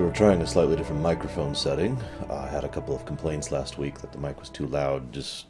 So 0.00 0.06
we're 0.06 0.12
trying 0.14 0.40
a 0.40 0.46
slightly 0.46 0.76
different 0.76 1.02
microphone 1.02 1.54
setting. 1.54 2.00
Uh, 2.26 2.36
I 2.36 2.46
had 2.46 2.64
a 2.64 2.70
couple 2.70 2.96
of 2.96 3.04
complaints 3.04 3.52
last 3.52 3.76
week 3.76 4.00
that 4.00 4.12
the 4.12 4.18
mic 4.18 4.40
was 4.40 4.48
too 4.48 4.66
loud. 4.66 5.12
Just 5.12 5.44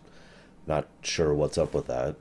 not 0.67 0.89
sure 1.03 1.33
what's 1.33 1.57
up 1.57 1.73
with 1.73 1.87
that. 1.87 2.17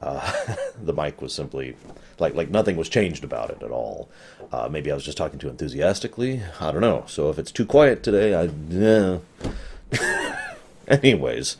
Uh, 0.00 0.54
the 0.80 0.92
mic 0.92 1.20
was 1.20 1.34
simply 1.34 1.74
like 2.20 2.36
like 2.36 2.50
nothing 2.50 2.76
was 2.76 2.88
changed 2.88 3.24
about 3.24 3.50
it 3.50 3.64
at 3.64 3.72
all. 3.72 4.08
Uh, 4.52 4.68
maybe 4.70 4.92
I 4.92 4.94
was 4.94 5.04
just 5.04 5.18
talking 5.18 5.40
too 5.40 5.48
enthusiastically. 5.48 6.42
I 6.60 6.70
don't 6.70 6.82
know. 6.82 7.02
So 7.08 7.30
if 7.30 7.38
it's 7.40 7.50
too 7.50 7.66
quiet 7.66 8.04
today, 8.04 8.32
I 8.32 8.50
yeah. 8.68 9.18
Anyways, 10.86 11.56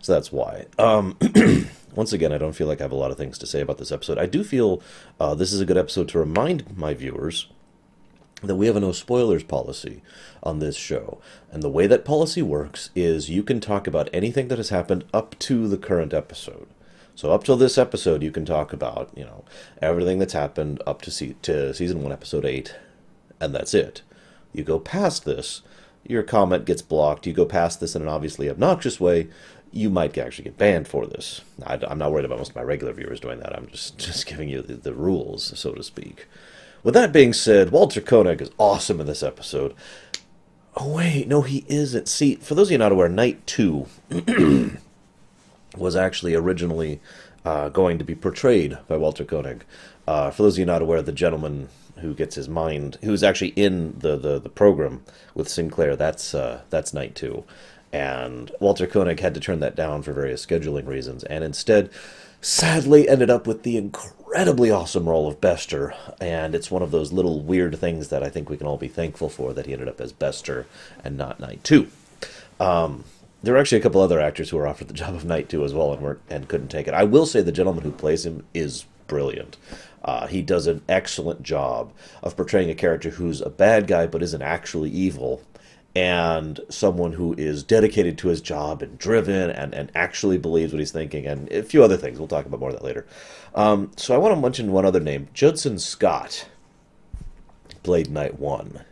so 0.00 0.14
that's 0.14 0.32
why. 0.32 0.64
Um, 0.78 1.18
once 1.94 2.14
again, 2.14 2.32
I 2.32 2.38
don't 2.38 2.54
feel 2.54 2.66
like 2.66 2.80
I 2.80 2.84
have 2.84 2.92
a 2.92 2.96
lot 2.96 3.10
of 3.10 3.18
things 3.18 3.36
to 3.40 3.46
say 3.46 3.60
about 3.60 3.76
this 3.76 3.92
episode. 3.92 4.16
I 4.16 4.24
do 4.24 4.42
feel 4.42 4.80
uh, 5.20 5.34
this 5.34 5.52
is 5.52 5.60
a 5.60 5.66
good 5.66 5.76
episode 5.76 6.08
to 6.08 6.18
remind 6.18 6.78
my 6.78 6.94
viewers 6.94 7.48
that 8.42 8.56
we 8.56 8.66
have 8.66 8.76
a 8.76 8.80
no 8.80 8.92
spoilers 8.92 9.42
policy 9.42 10.02
on 10.42 10.58
this 10.58 10.76
show. 10.76 11.18
And 11.50 11.62
the 11.62 11.70
way 11.70 11.86
that 11.86 12.04
policy 12.04 12.42
works 12.42 12.90
is 12.94 13.30
you 13.30 13.42
can 13.42 13.60
talk 13.60 13.86
about 13.86 14.10
anything 14.12 14.48
that 14.48 14.58
has 14.58 14.68
happened 14.68 15.04
up 15.14 15.38
to 15.40 15.68
the 15.68 15.78
current 15.78 16.12
episode. 16.12 16.68
So 17.14 17.32
up 17.32 17.44
till 17.44 17.56
this 17.56 17.78
episode, 17.78 18.22
you 18.22 18.30
can 18.30 18.44
talk 18.44 18.72
about 18.74 19.10
you 19.16 19.24
know 19.24 19.44
everything 19.80 20.18
that's 20.18 20.34
happened 20.34 20.82
up 20.86 21.00
to, 21.02 21.10
se- 21.10 21.36
to 21.42 21.72
season 21.72 22.02
one, 22.02 22.12
episode 22.12 22.44
eight, 22.44 22.74
and 23.40 23.54
that's 23.54 23.72
it. 23.72 24.02
You 24.52 24.64
go 24.64 24.78
past 24.78 25.24
this, 25.24 25.62
your 26.06 26.22
comment 26.22 26.66
gets 26.66 26.82
blocked. 26.82 27.26
You 27.26 27.32
go 27.32 27.46
past 27.46 27.80
this 27.80 27.96
in 27.96 28.02
an 28.02 28.08
obviously 28.08 28.50
obnoxious 28.50 29.00
way, 29.00 29.28
you 29.72 29.90
might 29.90 30.16
actually 30.16 30.44
get 30.44 30.58
banned 30.58 30.88
for 30.88 31.06
this. 31.06 31.40
I, 31.64 31.78
am 31.88 31.98
not 31.98 32.12
worried 32.12 32.24
about 32.24 32.38
most 32.38 32.50
of 32.50 32.56
my 32.56 32.62
regular 32.62 32.92
viewers 32.92 33.20
doing 33.20 33.40
that. 33.40 33.56
I'm 33.56 33.68
just 33.68 33.98
just 34.06 34.26
giving 34.26 34.48
you 34.48 34.62
the, 34.62 34.74
the 34.74 34.94
rules, 34.94 35.58
so 35.58 35.72
to 35.72 35.82
speak. 35.82 36.26
With 36.86 36.94
that 36.94 37.12
being 37.12 37.32
said, 37.32 37.72
Walter 37.72 38.00
Koenig 38.00 38.40
is 38.40 38.52
awesome 38.58 39.00
in 39.00 39.08
this 39.08 39.24
episode. 39.24 39.74
Oh 40.76 40.94
wait, 40.94 41.26
no, 41.26 41.42
he 41.42 41.64
isn't. 41.66 42.06
See, 42.06 42.36
for 42.36 42.54
those 42.54 42.68
of 42.68 42.70
you 42.70 42.78
not 42.78 42.92
aware, 42.92 43.08
Knight 43.08 43.44
Two 43.44 43.86
was 45.76 45.96
actually 45.96 46.36
originally 46.36 47.00
uh, 47.44 47.70
going 47.70 47.98
to 47.98 48.04
be 48.04 48.14
portrayed 48.14 48.78
by 48.86 48.96
Walter 48.96 49.24
Koenig. 49.24 49.64
Uh, 50.06 50.30
for 50.30 50.44
those 50.44 50.54
of 50.54 50.58
you 50.60 50.64
not 50.64 50.80
aware, 50.80 51.02
the 51.02 51.10
gentleman 51.10 51.70
who 51.96 52.14
gets 52.14 52.36
his 52.36 52.48
mind, 52.48 52.98
who's 53.02 53.24
actually 53.24 53.54
in 53.56 53.98
the, 53.98 54.16
the, 54.16 54.38
the 54.38 54.48
program 54.48 55.02
with 55.34 55.48
Sinclair, 55.48 55.96
that's 55.96 56.36
uh, 56.36 56.60
that's 56.70 56.94
Knight 56.94 57.16
Two, 57.16 57.42
and 57.92 58.52
Walter 58.60 58.86
Koenig 58.86 59.18
had 59.18 59.34
to 59.34 59.40
turn 59.40 59.58
that 59.58 59.74
down 59.74 60.02
for 60.02 60.12
various 60.12 60.46
scheduling 60.46 60.86
reasons, 60.86 61.24
and 61.24 61.42
instead, 61.42 61.90
sadly, 62.40 63.08
ended 63.08 63.30
up 63.30 63.46
with 63.46 63.62
the 63.62 63.76
incredibly 63.76 64.70
awesome 64.70 65.08
role 65.08 65.28
of 65.28 65.40
Bester, 65.40 65.94
and 66.20 66.54
it's 66.54 66.70
one 66.70 66.82
of 66.82 66.90
those 66.90 67.12
little 67.12 67.40
weird 67.40 67.78
things 67.78 68.08
that 68.08 68.22
I 68.22 68.28
think 68.28 68.48
we 68.48 68.56
can 68.56 68.66
all 68.66 68.76
be 68.76 68.88
thankful 68.88 69.28
for 69.28 69.52
that 69.52 69.66
he 69.66 69.72
ended 69.72 69.88
up 69.88 70.00
as 70.00 70.12
Bester 70.12 70.66
and 71.02 71.16
not 71.16 71.40
Knight 71.40 71.64
Two. 71.64 71.88
Um, 72.58 73.04
there 73.42 73.54
are 73.54 73.58
actually 73.58 73.78
a 73.78 73.82
couple 73.82 74.00
other 74.00 74.20
actors 74.20 74.50
who 74.50 74.56
were 74.56 74.66
offered 74.66 74.88
the 74.88 74.94
job 74.94 75.14
of 75.14 75.24
Knight 75.24 75.48
Two 75.48 75.64
as 75.64 75.74
well 75.74 75.92
and 75.92 76.02
weren't 76.02 76.20
and 76.28 76.48
couldn't 76.48 76.68
take 76.68 76.88
it. 76.88 76.94
I 76.94 77.04
will 77.04 77.26
say 77.26 77.42
the 77.42 77.52
gentleman 77.52 77.84
who 77.84 77.92
plays 77.92 78.26
him 78.26 78.44
is 78.54 78.86
brilliant. 79.06 79.56
Uh, 80.04 80.26
he 80.26 80.40
does 80.40 80.66
an 80.66 80.82
excellent 80.88 81.42
job 81.42 81.92
of 82.22 82.36
portraying 82.36 82.70
a 82.70 82.74
character 82.74 83.10
who's 83.10 83.40
a 83.40 83.50
bad 83.50 83.86
guy 83.86 84.06
but 84.06 84.22
isn't 84.22 84.42
actually 84.42 84.90
evil, 84.90 85.42
and 85.96 86.60
someone 86.68 87.12
who 87.12 87.32
is 87.38 87.62
dedicated 87.62 88.18
to 88.18 88.28
his 88.28 88.42
job 88.42 88.82
and 88.82 88.98
driven 88.98 89.48
and, 89.48 89.74
and 89.74 89.90
actually 89.94 90.36
believes 90.36 90.70
what 90.70 90.78
he's 90.78 90.92
thinking, 90.92 91.26
and 91.26 91.50
a 91.50 91.62
few 91.62 91.82
other 91.82 91.96
things. 91.96 92.18
We'll 92.18 92.28
talk 92.28 92.44
about 92.44 92.60
more 92.60 92.68
of 92.68 92.76
that 92.76 92.84
later. 92.84 93.06
Um, 93.54 93.90
so 93.96 94.14
I 94.14 94.18
want 94.18 94.34
to 94.34 94.40
mention 94.40 94.72
one 94.72 94.84
other 94.84 95.00
name. 95.00 95.28
Judson 95.32 95.78
Scott 95.78 96.48
played 97.82 98.10
Knight 98.10 98.38
One. 98.38 98.84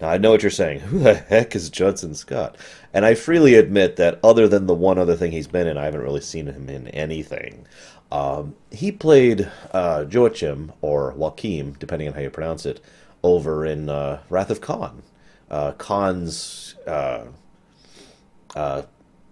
Now, 0.00 0.08
I 0.08 0.18
know 0.18 0.32
what 0.32 0.42
you're 0.42 0.50
saying. 0.50 0.80
Who 0.90 0.98
the 0.98 1.14
heck 1.14 1.54
is 1.54 1.70
Judson 1.70 2.16
Scott? 2.16 2.56
And 2.92 3.06
I 3.06 3.14
freely 3.14 3.54
admit 3.54 3.94
that, 3.94 4.18
other 4.24 4.48
than 4.48 4.66
the 4.66 4.74
one 4.74 4.98
other 4.98 5.14
thing 5.14 5.30
he's 5.30 5.46
been 5.46 5.68
in, 5.68 5.78
I 5.78 5.84
haven't 5.84 6.02
really 6.02 6.20
seen 6.20 6.46
him 6.46 6.68
in 6.68 6.88
anything. 6.88 7.64
Um, 8.10 8.56
he 8.72 8.90
played 8.90 9.48
uh, 9.70 10.04
Joachim, 10.10 10.72
or 10.80 11.14
Joachim, 11.16 11.76
depending 11.78 12.08
on 12.08 12.14
how 12.14 12.22
you 12.22 12.30
pronounce 12.30 12.66
it, 12.66 12.80
over 13.22 13.64
in 13.64 13.88
uh, 13.88 14.22
Wrath 14.28 14.50
of 14.50 14.60
Khan. 14.60 15.04
Uh, 15.50 15.72
Khan's 15.72 16.76
uh, 16.86 17.24
uh, 18.54 18.82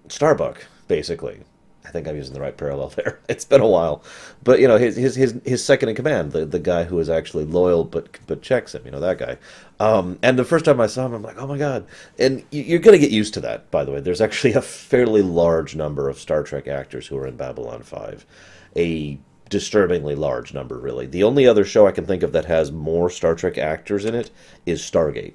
Starbuck, 0.09 0.67
basically. 0.89 1.41
I 1.89 1.91
think 1.91 2.07
I'm 2.07 2.17
using 2.17 2.35
the 2.35 2.41
right 2.41 2.57
parallel 2.57 2.89
there. 2.97 3.19
It's 3.29 3.45
been 3.45 3.61
a 3.63 3.67
while, 3.67 4.03
but 4.45 4.61
you 4.61 4.69
know 4.69 4.77
his 4.77 4.97
his 4.97 5.15
his, 5.15 5.41
his 5.45 5.65
second 5.65 5.89
in 5.89 5.95
command, 5.95 6.33
the, 6.33 6.45
the 6.45 6.59
guy 6.59 6.85
who 6.85 6.99
is 6.99 7.09
actually 7.09 7.45
loyal 7.47 7.85
but 7.85 8.19
but 8.27 8.43
checks 8.43 8.75
him. 8.75 8.83
You 8.85 8.91
know 8.91 9.01
that 9.01 9.19
guy. 9.19 9.39
Um, 9.81 10.19
and 10.23 10.39
the 10.39 10.45
first 10.45 10.65
time 10.65 10.81
I 10.81 10.87
saw 10.87 11.07
him, 11.07 11.15
I'm 11.15 11.23
like, 11.23 11.39
oh 11.39 11.47
my 11.47 11.57
god! 11.57 11.87
And 12.19 12.45
you're 12.51 12.81
to 12.81 12.99
get 12.99 13.11
used 13.11 13.35
to 13.35 13.41
that. 13.41 13.71
By 13.71 13.85
the 13.85 13.93
way, 13.93 14.01
there's 14.01 14.21
actually 14.21 14.53
a 14.53 14.63
fairly 14.63 15.23
large 15.23 15.75
number 15.75 16.09
of 16.09 16.19
Star 16.19 16.43
Trek 16.43 16.69
actors 16.69 17.07
who 17.07 17.17
are 17.17 17.27
in 17.27 17.37
Babylon 17.37 17.83
Five, 17.83 18.27
a 18.77 19.19
disturbingly 19.49 20.15
large 20.15 20.53
number, 20.53 20.79
really. 20.79 21.07
The 21.07 21.25
only 21.25 21.47
other 21.47 21.65
show 21.65 21.87
I 21.87 21.93
can 21.93 22.05
think 22.05 22.23
of 22.23 22.33
that 22.33 22.45
has 22.45 22.71
more 22.71 23.09
Star 23.09 23.35
Trek 23.35 23.57
actors 23.57 24.05
in 24.05 24.15
it 24.15 24.31
is 24.67 24.83
Stargate. 24.83 25.35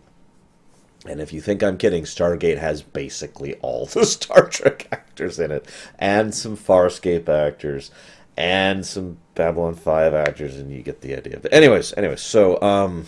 And 1.06 1.20
if 1.20 1.34
you 1.34 1.42
think 1.42 1.62
I'm 1.62 1.78
kidding, 1.78 2.04
Stargate 2.04 2.58
has 2.58 2.82
basically 2.82 3.56
all 3.56 3.86
the 3.94 4.06
Star 4.06 4.48
Trek 4.48 4.88
actors 4.92 5.40
in 5.40 5.52
it, 5.52 5.68
and 6.00 6.34
some 6.34 6.56
Farscape 6.58 7.28
actors, 7.30 7.92
and 8.38 8.86
some 8.86 9.18
Babylon 9.36 9.76
5 9.76 10.14
actors, 10.14 10.58
and 10.58 10.72
you 10.72 10.82
get 10.82 11.02
the 11.02 11.16
idea. 11.16 11.40
But 11.40 11.54
anyways, 11.54 11.94
anyways, 11.94 12.22
so 12.22 12.62
um 12.62 13.06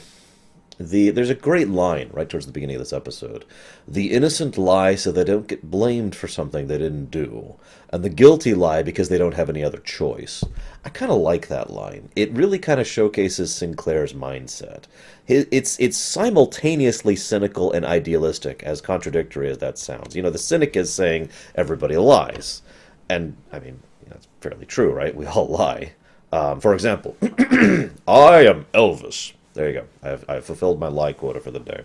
the 0.79 1.09
there's 1.09 1.29
a 1.29 1.35
great 1.35 1.69
line 1.69 2.09
right 2.11 2.29
towards 2.29 2.45
the 2.45 2.51
beginning 2.51 2.75
of 2.75 2.81
this 2.81 2.93
episode. 2.93 3.45
The 3.87 4.11
innocent 4.11 4.57
lie 4.57 4.95
so 4.95 5.11
they 5.11 5.23
don't 5.23 5.47
get 5.47 5.69
blamed 5.69 6.15
for 6.15 6.27
something 6.27 6.67
they 6.67 6.77
didn't 6.77 7.11
do, 7.11 7.55
and 7.89 8.03
the 8.03 8.09
guilty 8.09 8.53
lie 8.53 8.83
because 8.83 9.09
they 9.09 9.17
don't 9.17 9.35
have 9.35 9.49
any 9.49 9.63
other 9.63 9.77
choice. 9.79 10.43
I 10.83 10.89
kind 10.89 11.11
of 11.11 11.19
like 11.19 11.47
that 11.47 11.69
line. 11.71 12.09
It 12.15 12.31
really 12.33 12.59
kind 12.59 12.79
of 12.79 12.87
showcases 12.87 13.53
Sinclair's 13.53 14.13
mindset. 14.13 14.83
It's 15.27 15.79
it's 15.79 15.97
simultaneously 15.97 17.15
cynical 17.15 17.71
and 17.71 17.85
idealistic, 17.85 18.61
as 18.63 18.81
contradictory 18.81 19.49
as 19.49 19.59
that 19.59 19.77
sounds. 19.77 20.15
You 20.15 20.21
know, 20.21 20.29
the 20.29 20.37
cynic 20.37 20.75
is 20.75 20.93
saying 20.93 21.29
everybody 21.55 21.97
lies, 21.97 22.61
and 23.09 23.35
I 23.51 23.59
mean 23.59 23.79
that's 24.07 24.27
fairly 24.41 24.65
true, 24.65 24.91
right? 24.91 25.15
We 25.15 25.25
all 25.25 25.47
lie. 25.49 25.93
Um, 26.31 26.59
for 26.59 26.73
example, 26.73 27.15
I 27.21 28.45
am 28.45 28.65
Elvis. 28.73 29.33
There 29.55 29.67
you 29.69 29.73
go. 29.73 29.85
I've, 30.03 30.29
I've 30.29 30.45
fulfilled 30.45 30.79
my 30.79 30.87
lie 30.87 31.13
quota 31.13 31.39
for 31.39 31.49
the 31.49 31.59
day. 31.59 31.83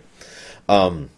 Um, 0.69 1.09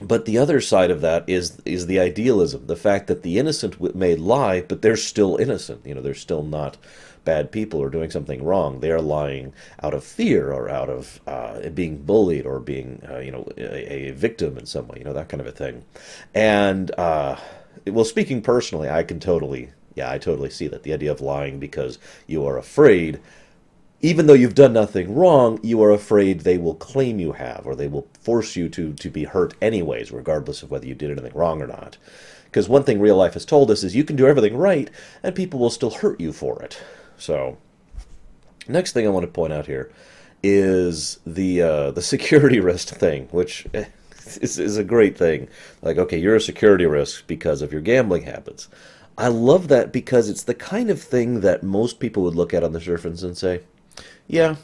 but 0.00 0.24
the 0.24 0.38
other 0.38 0.60
side 0.60 0.90
of 0.90 1.00
that 1.02 1.24
is 1.26 1.58
is 1.64 1.86
the 1.86 2.00
idealism, 2.00 2.66
the 2.66 2.76
fact 2.76 3.06
that 3.06 3.22
the 3.22 3.38
innocent 3.38 3.94
may 3.94 4.14
lie, 4.14 4.60
but 4.60 4.82
they're 4.82 4.96
still 4.96 5.36
innocent. 5.36 5.86
You 5.86 5.94
know, 5.94 6.02
they're 6.02 6.14
still 6.14 6.42
not 6.42 6.76
bad 7.24 7.50
people 7.50 7.80
or 7.80 7.90
doing 7.90 8.10
something 8.10 8.44
wrong. 8.44 8.80
They 8.80 8.90
are 8.90 9.00
lying 9.00 9.52
out 9.82 9.94
of 9.94 10.04
fear 10.04 10.52
or 10.52 10.68
out 10.68 10.88
of 10.88 11.20
uh, 11.26 11.68
being 11.70 12.02
bullied 12.02 12.46
or 12.46 12.60
being, 12.60 13.02
uh, 13.08 13.18
you 13.18 13.32
know, 13.32 13.48
a, 13.56 14.08
a, 14.08 14.10
victim 14.12 14.56
in 14.56 14.64
some 14.64 14.86
way. 14.86 14.98
You 14.98 15.04
know, 15.04 15.12
that 15.12 15.28
kind 15.28 15.40
of 15.40 15.46
a 15.46 15.52
thing. 15.52 15.84
And 16.34 16.90
uh, 16.98 17.36
well, 17.86 18.04
speaking 18.04 18.42
personally, 18.42 18.88
I 18.88 19.02
can 19.02 19.18
totally, 19.18 19.70
yeah, 19.94 20.10
I 20.10 20.18
totally 20.18 20.50
see 20.50 20.68
that 20.68 20.84
the 20.84 20.92
idea 20.92 21.10
of 21.10 21.20
lying 21.20 21.58
because 21.58 21.98
you 22.26 22.46
are 22.46 22.58
afraid 22.58 23.20
even 24.06 24.26
though 24.26 24.34
you've 24.34 24.54
done 24.54 24.72
nothing 24.72 25.16
wrong, 25.16 25.58
you 25.64 25.82
are 25.82 25.90
afraid 25.90 26.40
they 26.40 26.58
will 26.58 26.76
claim 26.76 27.18
you 27.18 27.32
have, 27.32 27.62
or 27.64 27.74
they 27.74 27.88
will 27.88 28.06
force 28.20 28.54
you 28.54 28.68
to, 28.68 28.92
to 28.92 29.10
be 29.10 29.24
hurt 29.24 29.52
anyways, 29.60 30.12
regardless 30.12 30.62
of 30.62 30.70
whether 30.70 30.86
you 30.86 30.94
did 30.94 31.10
anything 31.10 31.36
wrong 31.36 31.60
or 31.60 31.66
not. 31.66 31.96
Because 32.44 32.68
one 32.68 32.84
thing 32.84 33.00
real 33.00 33.16
life 33.16 33.34
has 33.34 33.44
told 33.44 33.68
us 33.68 33.82
is 33.82 33.96
you 33.96 34.04
can 34.04 34.14
do 34.14 34.28
everything 34.28 34.56
right, 34.56 34.88
and 35.24 35.34
people 35.34 35.58
will 35.58 35.70
still 35.70 35.90
hurt 35.90 36.20
you 36.20 36.32
for 36.32 36.62
it. 36.62 36.80
So, 37.18 37.58
next 38.68 38.92
thing 38.92 39.08
I 39.08 39.10
want 39.10 39.24
to 39.24 39.32
point 39.32 39.52
out 39.52 39.66
here 39.66 39.90
is 40.40 41.18
the 41.26 41.62
uh, 41.62 41.90
the 41.90 42.00
security 42.00 42.60
risk 42.70 42.94
thing, 42.94 43.26
which 43.32 43.66
is, 44.40 44.60
is 44.60 44.76
a 44.76 44.84
great 44.84 45.18
thing. 45.18 45.48
Like, 45.82 45.98
okay, 45.98 46.18
you're 46.18 46.36
a 46.36 46.40
security 46.40 46.86
risk 46.86 47.26
because 47.26 47.60
of 47.60 47.72
your 47.72 47.80
gambling 47.80 48.22
habits. 48.22 48.68
I 49.18 49.28
love 49.28 49.66
that 49.66 49.92
because 49.92 50.28
it's 50.28 50.44
the 50.44 50.54
kind 50.54 50.90
of 50.90 51.02
thing 51.02 51.40
that 51.40 51.64
most 51.64 51.98
people 51.98 52.22
would 52.22 52.36
look 52.36 52.54
at 52.54 52.62
on 52.62 52.72
the 52.72 52.80
surface 52.80 53.24
and 53.24 53.36
say, 53.36 53.62
yeah, 54.26 54.56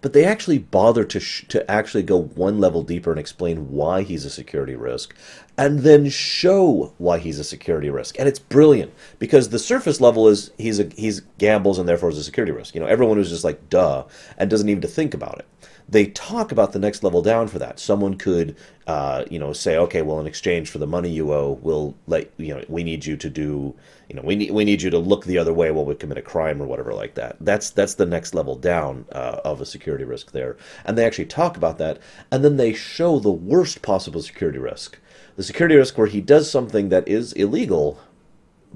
but 0.00 0.12
they 0.12 0.24
actually 0.24 0.58
bother 0.58 1.04
to 1.04 1.20
sh- 1.20 1.46
to 1.48 1.68
actually 1.70 2.02
go 2.02 2.22
one 2.22 2.58
level 2.58 2.82
deeper 2.82 3.10
and 3.10 3.20
explain 3.20 3.70
why 3.70 4.02
he's 4.02 4.24
a 4.24 4.30
security 4.30 4.74
risk, 4.76 5.14
and 5.58 5.80
then 5.80 6.08
show 6.08 6.94
why 6.98 7.18
he's 7.18 7.38
a 7.38 7.44
security 7.44 7.90
risk. 7.90 8.18
And 8.18 8.28
it's 8.28 8.38
brilliant 8.38 8.92
because 9.18 9.50
the 9.50 9.58
surface 9.58 10.00
level 10.00 10.28
is 10.28 10.52
he's 10.58 10.80
a 10.80 10.88
he's 10.96 11.20
gambles 11.38 11.78
and 11.78 11.88
therefore 11.88 12.10
is 12.10 12.18
a 12.18 12.24
security 12.24 12.52
risk. 12.52 12.74
You 12.74 12.80
know, 12.80 12.86
everyone 12.86 13.18
was 13.18 13.30
just 13.30 13.44
like 13.44 13.68
duh 13.68 14.04
and 14.38 14.48
doesn't 14.48 14.68
even 14.68 14.80
to 14.82 14.88
think 14.88 15.14
about 15.14 15.38
it. 15.38 15.46
They 15.88 16.06
talk 16.06 16.52
about 16.52 16.72
the 16.72 16.78
next 16.78 17.02
level 17.02 17.20
down 17.20 17.48
for 17.48 17.58
that. 17.58 17.80
Someone 17.80 18.16
could, 18.16 18.56
uh, 18.86 19.24
you 19.28 19.40
know, 19.40 19.52
say, 19.52 19.76
okay, 19.76 20.02
well, 20.02 20.20
in 20.20 20.26
exchange 20.26 20.70
for 20.70 20.78
the 20.78 20.86
money 20.86 21.10
you 21.10 21.32
owe, 21.32 21.58
we'll 21.62 21.96
let 22.06 22.30
you 22.36 22.54
know, 22.54 22.64
we 22.68 22.84
need 22.84 23.04
you 23.04 23.16
to 23.16 23.28
do, 23.28 23.74
you 24.10 24.16
know, 24.16 24.22
we 24.22 24.36
need 24.36 24.50
we 24.50 24.64
need 24.64 24.82
you 24.82 24.90
to 24.90 24.98
look 24.98 25.24
the 25.24 25.38
other 25.38 25.54
way 25.54 25.70
while 25.70 25.86
we 25.86 25.94
commit 25.94 26.18
a 26.18 26.22
crime 26.22 26.60
or 26.60 26.66
whatever 26.66 26.92
like 26.92 27.14
that. 27.14 27.36
That's 27.40 27.70
that's 27.70 27.94
the 27.94 28.04
next 28.04 28.34
level 28.34 28.56
down 28.56 29.06
uh, 29.12 29.40
of 29.44 29.60
a 29.60 29.66
security 29.66 30.04
risk 30.04 30.32
there, 30.32 30.56
and 30.84 30.98
they 30.98 31.06
actually 31.06 31.26
talk 31.26 31.56
about 31.56 31.78
that, 31.78 31.98
and 32.30 32.44
then 32.44 32.56
they 32.56 32.72
show 32.72 33.18
the 33.18 33.30
worst 33.30 33.80
possible 33.80 34.20
security 34.20 34.58
risk 34.58 34.98
the 35.40 35.44
security 35.44 35.76
risk 35.76 35.96
where 35.96 36.06
he 36.06 36.20
does 36.20 36.50
something 36.50 36.90
that 36.90 37.08
is 37.08 37.32
illegal, 37.32 37.98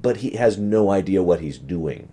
but 0.00 0.18
he 0.18 0.30
has 0.36 0.56
no 0.56 0.90
idea 0.90 1.22
what 1.22 1.40
he's 1.40 1.58
doing. 1.58 2.10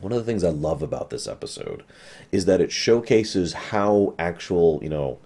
One 0.00 0.12
of 0.12 0.18
the 0.18 0.24
things 0.24 0.44
I 0.44 0.50
love 0.50 0.80
about 0.80 1.10
this 1.10 1.26
episode 1.26 1.82
is 2.30 2.44
that 2.44 2.60
it 2.60 2.70
showcases 2.70 3.52
how 3.52 4.14
actual, 4.16 4.78
you 4.80 4.88
know, 4.88 5.18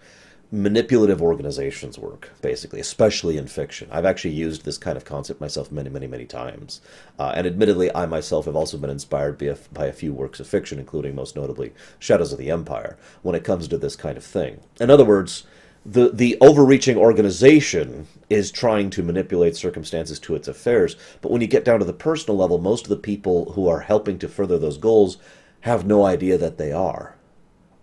manipulative 0.53 1.21
organizations 1.21 1.99
work, 1.99 2.31
basically, 2.41 2.81
especially 2.81 3.37
in 3.37 3.47
fiction. 3.47 3.89
I've 3.91 4.05
actually 4.05 4.35
used 4.35 4.65
this 4.65 4.79
kind 4.79 4.97
of 4.97 5.05
concept 5.05 5.41
myself 5.41 5.73
many, 5.73 5.91
many, 5.91 6.07
many 6.07 6.25
times. 6.25 6.81
Uh, 7.19 7.33
and 7.35 7.47
admittedly, 7.47 7.95
I 7.95 8.07
myself 8.07 8.45
have 8.45 8.57
also 8.57 8.79
been 8.79 8.91
inspired 8.91 9.39
by 9.39 9.47
a, 9.47 9.57
by 9.73 9.87
a 9.87 9.93
few 9.93 10.13
works 10.13 10.39
of 10.39 10.47
fiction, 10.47 10.79
including 10.79 11.15
most 11.15 11.35
notably 11.35 11.73
Shadows 11.99 12.33
of 12.33 12.39
the 12.39 12.51
Empire, 12.51 12.97
when 13.23 13.35
it 13.35 13.45
comes 13.45 13.67
to 13.69 13.79
this 13.79 13.97
kind 13.97 14.17
of 14.17 14.25
thing. 14.25 14.61
In 14.81 14.91
other 14.91 15.05
words, 15.05 15.45
the 15.85 16.11
the 16.11 16.37
overreaching 16.41 16.97
organization 16.97 18.09
is 18.29 18.51
trying 18.51 18.91
to 18.91 19.05
manipulate 19.05 19.55
circumstances 19.55 20.19
to 20.19 20.35
its 20.35 20.49
affairs 20.49 20.97
but 21.23 21.31
when 21.31 21.41
you 21.41 21.47
get 21.47 21.65
down 21.65 21.79
to 21.79 21.85
the 21.85 21.93
personal 21.93 22.37
level 22.37 22.59
most 22.59 22.87
of 22.87 22.89
the 22.89 22.97
people 22.97 23.53
who 23.53 23.69
are 23.69 23.81
helping 23.81 24.19
to 24.19 24.29
further 24.29 24.59
those 24.59 24.79
goals 24.79 25.19
have 25.61 25.87
no 25.87 26.05
idea 26.05 26.37
that 26.37 26.59
they 26.59 26.73
are 26.73 27.16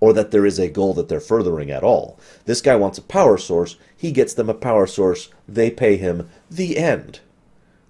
or 0.04 0.12
that 0.12 0.32
there 0.32 0.46
is 0.46 0.60
a 0.60 0.68
goal 0.68 0.94
that 0.94 1.08
they're 1.08 1.22
furthering 1.22 1.72
at 1.72 1.82
all. 1.82 2.20
This 2.44 2.60
guy 2.60 2.76
wants 2.76 2.98
a 2.98 3.02
power 3.02 3.38
source. 3.38 3.78
He 3.96 4.12
gets 4.12 4.34
them 4.34 4.50
a 4.50 4.54
power 4.54 4.86
source. 4.86 5.30
They 5.48 5.72
pay 5.72 5.96
him 5.96 6.30
the 6.52 6.78
end. 6.78 7.22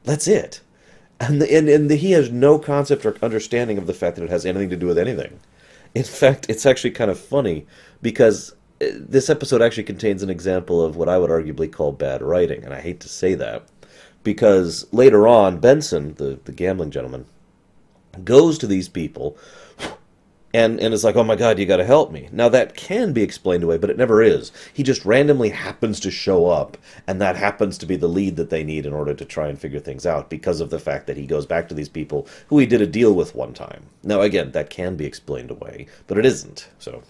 That's 0.04 0.28
it. 0.28 0.62
And, 1.20 1.42
the, 1.42 1.52
and, 1.52 1.68
and 1.68 1.90
the, 1.90 1.96
he 1.96 2.12
has 2.12 2.30
no 2.30 2.60
concept 2.60 3.04
or 3.04 3.18
understanding 3.24 3.80
of 3.80 3.88
the 3.88 3.96
fact 3.96 4.18
that 4.18 4.24
it 4.24 4.30
has 4.30 4.46
anything 4.46 4.70
to 4.70 4.76
do 4.76 4.86
with 4.86 5.00
anything. 5.00 5.40
In 5.96 6.04
fact 6.04 6.46
it's 6.50 6.68
actually 6.68 6.92
kind 6.92 7.10
of 7.10 7.20
funny 7.20 7.66
because 8.04 8.52
uh, 8.80 8.90
this 8.94 9.28
episode 9.28 9.64
actually 9.64 9.82
contains 9.82 10.22
an 10.22 10.30
example 10.30 10.86
of 10.86 10.96
what 10.96 11.10
I 11.10 11.18
would 11.18 11.32
arguably 11.32 11.72
call 11.72 11.94
bad 11.94 12.22
writing, 12.22 12.64
and 12.64 12.76
I 12.76 12.82
hate 12.82 13.00
to 13.00 13.10
say 13.10 13.34
that 13.34 13.64
because 14.24 14.86
later 14.92 15.28
on, 15.28 15.58
Benson, 15.58 16.14
the, 16.14 16.40
the 16.44 16.52
gambling 16.52 16.92
gentleman, 16.92 17.26
goes 18.24 18.60
to 18.60 18.68
these 18.68 18.88
people 18.88 19.36
and, 20.54 20.80
and 20.80 20.94
is 20.94 21.04
like, 21.04 21.16
oh 21.16 21.24
my 21.24 21.36
god, 21.36 21.58
you 21.58 21.66
gotta 21.66 21.84
help 21.84 22.12
me. 22.12 22.30
Now, 22.32 22.50
that 22.50 22.76
can 22.76 23.12
be 23.12 23.24
explained 23.24 23.64
away, 23.64 23.78
but 23.78 23.90
it 23.90 23.98
never 23.98 24.22
is. 24.22 24.52
He 24.74 24.84
just 24.84 25.06
randomly 25.06 25.50
happens 25.50 26.00
to 26.02 26.12
show 26.12 26.48
up, 26.48 26.78
and 27.08 27.20
that 27.22 27.36
happens 27.36 27.78
to 27.80 27.86
be 27.86 27.96
the 27.96 28.08
lead 28.08 28.36
that 28.36 28.50
they 28.50 28.64
need 28.64 28.86
in 28.86 28.94
order 28.94 29.14
to 29.14 29.26
try 29.26 29.48
and 29.48 29.60
figure 29.60 29.80
things 29.80 30.06
out 30.06 30.30
because 30.30 30.62
of 30.62 30.70
the 30.70 30.80
fact 30.80 31.08
that 31.08 31.18
he 31.18 31.26
goes 31.26 31.46
back 31.46 31.68
to 31.70 31.76
these 31.76 31.90
people 31.90 32.28
who 32.48 32.60
he 32.60 32.66
did 32.66 32.82
a 32.82 32.88
deal 32.88 33.14
with 33.14 33.36
one 33.36 33.54
time. 33.54 33.88
Now, 34.04 34.22
again, 34.22 34.52
that 34.52 34.70
can 34.70 34.96
be 34.96 35.06
explained 35.06 35.52
away, 35.52 35.88
but 36.08 36.18
it 36.18 36.26
isn't, 36.26 36.70
so 36.78 37.04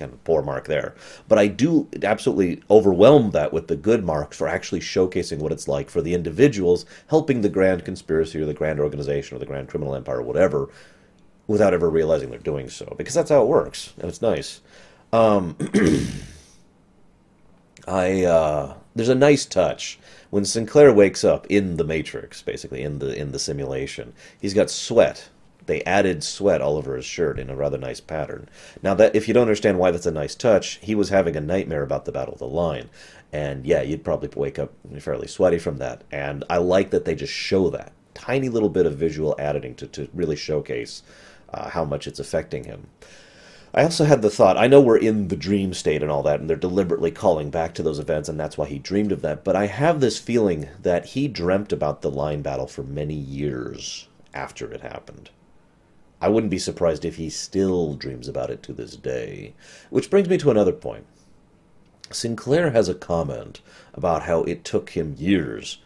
kind 0.00 0.12
of 0.12 0.24
poor 0.24 0.42
mark 0.42 0.66
there. 0.66 0.94
But 1.28 1.38
I 1.38 1.46
do 1.46 1.86
absolutely 2.02 2.62
overwhelm 2.70 3.32
that 3.32 3.52
with 3.52 3.68
the 3.68 3.76
good 3.76 4.02
marks 4.02 4.38
for 4.38 4.48
actually 4.48 4.80
showcasing 4.80 5.38
what 5.38 5.52
it's 5.52 5.68
like 5.68 5.90
for 5.90 6.00
the 6.00 6.14
individuals 6.14 6.86
helping 7.08 7.42
the 7.42 7.48
grand 7.50 7.84
conspiracy 7.84 8.40
or 8.40 8.46
the 8.46 8.54
grand 8.54 8.80
organization 8.80 9.36
or 9.36 9.40
the 9.40 9.46
grand 9.46 9.68
criminal 9.68 9.94
empire 9.94 10.20
or 10.20 10.22
whatever 10.22 10.70
without 11.50 11.74
ever 11.74 11.90
realizing 11.90 12.30
they're 12.30 12.38
doing 12.38 12.70
so. 12.70 12.94
Because 12.96 13.14
that's 13.14 13.30
how 13.30 13.42
it 13.42 13.48
works, 13.48 13.92
and 13.98 14.08
it's 14.08 14.22
nice. 14.22 14.60
Um, 15.12 15.56
I 17.88 18.24
uh, 18.24 18.74
there's 18.94 19.08
a 19.08 19.14
nice 19.16 19.44
touch 19.44 19.98
when 20.30 20.44
Sinclair 20.44 20.92
wakes 20.92 21.24
up 21.24 21.46
in 21.48 21.76
the 21.76 21.84
Matrix, 21.84 22.40
basically 22.40 22.82
in 22.82 23.00
the 23.00 23.14
in 23.14 23.32
the 23.32 23.40
simulation. 23.40 24.12
He's 24.40 24.54
got 24.54 24.70
sweat 24.70 25.28
they 25.66 25.82
added 25.84 26.24
sweat 26.24 26.60
all 26.60 26.76
over 26.76 26.96
his 26.96 27.04
shirt 27.04 27.38
in 27.38 27.48
a 27.48 27.54
rather 27.54 27.78
nice 27.78 28.00
pattern. 28.00 28.48
Now 28.82 28.94
that 28.94 29.14
if 29.14 29.28
you 29.28 29.34
don't 29.34 29.42
understand 29.42 29.78
why 29.78 29.92
that's 29.92 30.06
a 30.06 30.10
nice 30.10 30.34
touch, 30.34 30.80
he 30.82 30.96
was 30.96 31.10
having 31.10 31.36
a 31.36 31.40
nightmare 31.40 31.84
about 31.84 32.06
the 32.06 32.12
Battle 32.12 32.32
of 32.32 32.40
the 32.40 32.48
Line. 32.48 32.90
And 33.32 33.64
yeah, 33.64 33.80
you'd 33.82 34.02
probably 34.02 34.30
wake 34.34 34.58
up 34.58 34.72
fairly 34.98 35.28
sweaty 35.28 35.58
from 35.58 35.76
that. 35.76 36.02
And 36.10 36.42
I 36.50 36.56
like 36.56 36.90
that 36.90 37.04
they 37.04 37.14
just 37.14 37.32
show 37.32 37.70
that 37.70 37.92
tiny 38.14 38.48
little 38.48 38.68
bit 38.68 38.86
of 38.86 38.96
visual 38.96 39.36
editing 39.38 39.74
to, 39.76 39.86
to 39.86 40.08
really 40.12 40.34
showcase 40.36 41.02
uh, 41.52 41.70
how 41.70 41.84
much 41.84 42.06
it's 42.06 42.20
affecting 42.20 42.64
him. 42.64 42.88
I 43.72 43.84
also 43.84 44.04
had 44.04 44.20
the 44.20 44.30
thought 44.30 44.56
I 44.56 44.66
know 44.66 44.80
we're 44.80 44.96
in 44.96 45.28
the 45.28 45.36
dream 45.36 45.72
state 45.74 46.02
and 46.02 46.10
all 46.10 46.24
that, 46.24 46.40
and 46.40 46.50
they're 46.50 46.56
deliberately 46.56 47.12
calling 47.12 47.50
back 47.50 47.72
to 47.74 47.82
those 47.82 48.00
events, 48.00 48.28
and 48.28 48.38
that's 48.38 48.58
why 48.58 48.66
he 48.66 48.80
dreamed 48.80 49.12
of 49.12 49.22
that. 49.22 49.44
But 49.44 49.54
I 49.54 49.66
have 49.66 50.00
this 50.00 50.18
feeling 50.18 50.68
that 50.82 51.06
he 51.06 51.28
dreamt 51.28 51.72
about 51.72 52.02
the 52.02 52.10
line 52.10 52.42
battle 52.42 52.66
for 52.66 52.82
many 52.82 53.14
years 53.14 54.08
after 54.34 54.72
it 54.72 54.80
happened. 54.80 55.30
I 56.20 56.28
wouldn't 56.28 56.50
be 56.50 56.58
surprised 56.58 57.04
if 57.04 57.16
he 57.16 57.30
still 57.30 57.94
dreams 57.94 58.28
about 58.28 58.50
it 58.50 58.62
to 58.64 58.72
this 58.72 58.96
day. 58.96 59.54
Which 59.88 60.10
brings 60.10 60.28
me 60.28 60.36
to 60.38 60.50
another 60.50 60.72
point. 60.72 61.06
Sinclair 62.10 62.70
has 62.70 62.88
a 62.88 62.94
comment 62.94 63.60
about 63.94 64.24
how 64.24 64.42
it 64.42 64.64
took 64.64 64.90
him 64.90 65.14
years 65.16 65.78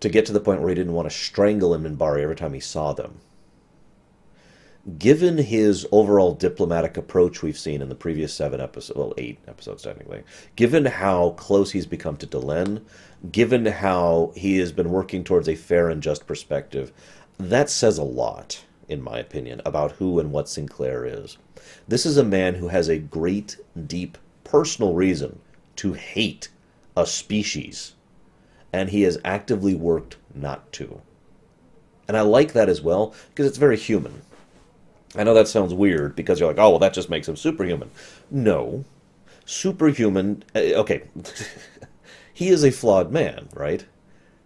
to 0.00 0.08
get 0.08 0.26
to 0.26 0.32
the 0.32 0.40
point 0.40 0.60
where 0.60 0.68
he 0.68 0.74
didn't 0.74 0.92
want 0.92 1.08
to 1.08 1.16
strangle 1.16 1.72
him 1.72 1.86
and 1.86 1.96
Minbari 1.96 2.22
every 2.22 2.36
time 2.36 2.52
he 2.52 2.60
saw 2.60 2.92
them. 2.92 3.20
Given 4.96 5.38
his 5.38 5.86
overall 5.90 6.34
diplomatic 6.34 6.96
approach 6.96 7.42
we've 7.42 7.58
seen 7.58 7.82
in 7.82 7.88
the 7.88 7.94
previous 7.94 8.32
seven 8.32 8.60
episodes, 8.60 8.96
well, 8.96 9.12
eight 9.18 9.38
episodes 9.48 9.82
technically, 9.82 10.22
given 10.54 10.84
how 10.84 11.30
close 11.30 11.72
he's 11.72 11.86
become 11.86 12.16
to 12.18 12.26
Delenn, 12.26 12.82
given 13.32 13.66
how 13.66 14.32
he 14.36 14.58
has 14.58 14.70
been 14.72 14.90
working 14.90 15.24
towards 15.24 15.48
a 15.48 15.56
fair 15.56 15.90
and 15.90 16.02
just 16.02 16.26
perspective, 16.26 16.92
that 17.38 17.68
says 17.68 17.98
a 17.98 18.04
lot 18.04 18.64
in 18.88 19.02
my 19.02 19.18
opinion, 19.18 19.60
about 19.64 19.92
who 19.92 20.18
and 20.18 20.32
what 20.32 20.48
Sinclair 20.48 21.04
is. 21.04 21.36
This 21.86 22.06
is 22.06 22.16
a 22.16 22.24
man 22.24 22.54
who 22.54 22.68
has 22.68 22.88
a 22.88 22.98
great, 22.98 23.58
deep 23.86 24.16
personal 24.44 24.94
reason 24.94 25.40
to 25.76 25.92
hate 25.92 26.48
a 26.96 27.06
species, 27.06 27.94
and 28.72 28.88
he 28.88 29.02
has 29.02 29.18
actively 29.24 29.74
worked 29.74 30.16
not 30.34 30.72
to. 30.72 31.02
And 32.08 32.16
I 32.16 32.22
like 32.22 32.54
that 32.54 32.70
as 32.70 32.80
well 32.80 33.14
because 33.28 33.46
it's 33.46 33.58
very 33.58 33.76
human. 33.76 34.22
I 35.16 35.24
know 35.24 35.34
that 35.34 35.48
sounds 35.48 35.72
weird 35.74 36.14
because 36.14 36.38
you're 36.38 36.48
like, 36.48 36.58
oh, 36.58 36.70
well, 36.70 36.78
that 36.80 36.94
just 36.94 37.10
makes 37.10 37.28
him 37.28 37.36
superhuman. 37.36 37.90
No. 38.30 38.84
Superhuman, 39.46 40.44
eh, 40.54 40.74
okay, 40.74 41.04
he 42.32 42.48
is 42.48 42.64
a 42.64 42.70
flawed 42.70 43.10
man, 43.10 43.48
right? 43.54 43.86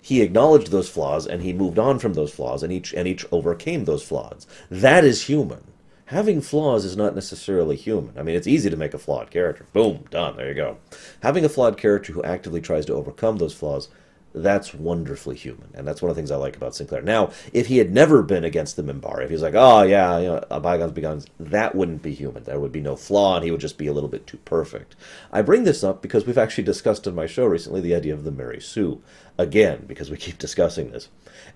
he 0.03 0.21
acknowledged 0.21 0.71
those 0.71 0.89
flaws 0.89 1.27
and 1.27 1.43
he 1.43 1.53
moved 1.53 1.79
on 1.79 1.99
from 1.99 2.15
those 2.15 2.35
flaws 2.35 2.63
and 2.65 2.73
each 2.73 2.93
and 2.93 3.07
each 3.07 3.25
overcame 3.31 3.85
those 3.85 4.03
flaws. 4.03 4.47
That 4.69 5.05
is 5.05 5.27
human. 5.27 5.63
Having 6.07 6.41
flaws 6.43 6.85
is 6.85 6.97
not 6.97 7.15
necessarily 7.15 7.77
human. 7.77 8.19
I 8.19 8.25
mean 8.25 8.35
it's 8.35 8.49
easy 8.49 8.69
to 8.69 8.77
make 8.77 8.95
a 8.95 8.99
flawed 8.99 9.31
character. 9.31 9.65
Boom 9.73 10.05
done. 10.11 10.37
There 10.37 10.49
you 10.49 10.55
go. 10.55 10.79
Having 11.23 11.45
a 11.45 11.49
flawed 11.49 11.79
character 11.79 12.13
who 12.13 12.23
actively 12.25 12.61
tries 12.61 12.85
to 12.87 12.95
overcome 12.95 13.37
those 13.37 13.55
flaws 13.55 13.89
that's 14.35 14.73
wonderfully 14.73 15.37
human, 15.37 15.69
and 15.75 15.87
that's 15.87 16.01
one 16.01 16.11
of 16.11 16.17
the 16.17 16.21
things 16.21 16.31
I 16.31 16.37
like 16.37 16.57
about 16.57 16.75
Sinclair. 16.75 17.03
Now, 17.03 17.31
if 17.53 17.67
he 17.67 17.79
had 17.79 17.93
never 17.93 18.23
been 18.23 18.45
against 18.45 18.77
the 18.77 18.83
Minbari, 18.83 19.25
if 19.25 19.29
he 19.29 19.35
was 19.35 19.43
like, 19.43 19.55
"Oh 19.55 19.83
yeah, 19.83 20.19
you 20.19 20.27
know, 20.29 20.61
bygones 20.61 20.93
bygones," 20.93 21.27
that 21.39 21.75
wouldn't 21.75 22.03
be 22.03 22.15
human. 22.15 22.45
There 22.45 22.61
would 22.61 22.73
be 22.73 22.81
no 22.81 22.97
flaw, 22.97 23.37
and 23.37 23.45
he 23.45 23.51
would 23.51 23.61
just 23.61 23.79
be 23.79 23.87
a 23.87 23.93
little 23.93 24.09
bit 24.09 24.27
too 24.27 24.39
perfect. 24.39 24.97
I 25.33 25.43
bring 25.43 25.65
this 25.65 25.85
up 25.85 26.01
because 26.01 26.27
we've 26.27 26.39
actually 26.39 26.65
discussed 26.65 27.07
in 27.07 27.15
my 27.15 27.27
show 27.27 27.45
recently 27.45 27.81
the 27.81 27.95
idea 27.95 28.15
of 28.15 28.25
the 28.25 28.31
Mary 28.31 28.61
Sue 28.61 29.03
again 29.39 29.85
because 29.87 30.11
we 30.11 30.17
keep 30.17 30.39
discussing 30.39 30.91
this, 30.91 31.09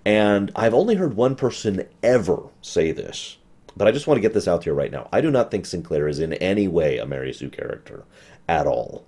and 0.05 0.53
I've 0.55 0.75
only 0.75 0.97
heard 0.97 1.15
one 1.15 1.35
person 1.35 1.87
ever 2.03 2.49
say 2.61 2.93
this. 2.93 3.39
But 3.77 3.89
I 3.89 3.93
just 3.93 4.07
want 4.07 4.17
to 4.17 4.23
get 4.23 4.33
this 4.33 4.49
out 4.49 4.65
here 4.65 4.73
right 4.75 4.91
now. 4.91 5.09
I 5.13 5.21
do 5.21 5.31
not 5.31 5.51
think 5.51 5.67
Sinclair 5.67 6.09
is 6.09 6.19
in 6.19 6.33
any 6.35 6.67
way 6.67 6.97
a 6.99 7.07
Mary 7.07 7.33
Sue 7.33 7.51
character 7.51 8.05
at 8.49 8.67
all. 8.67 9.05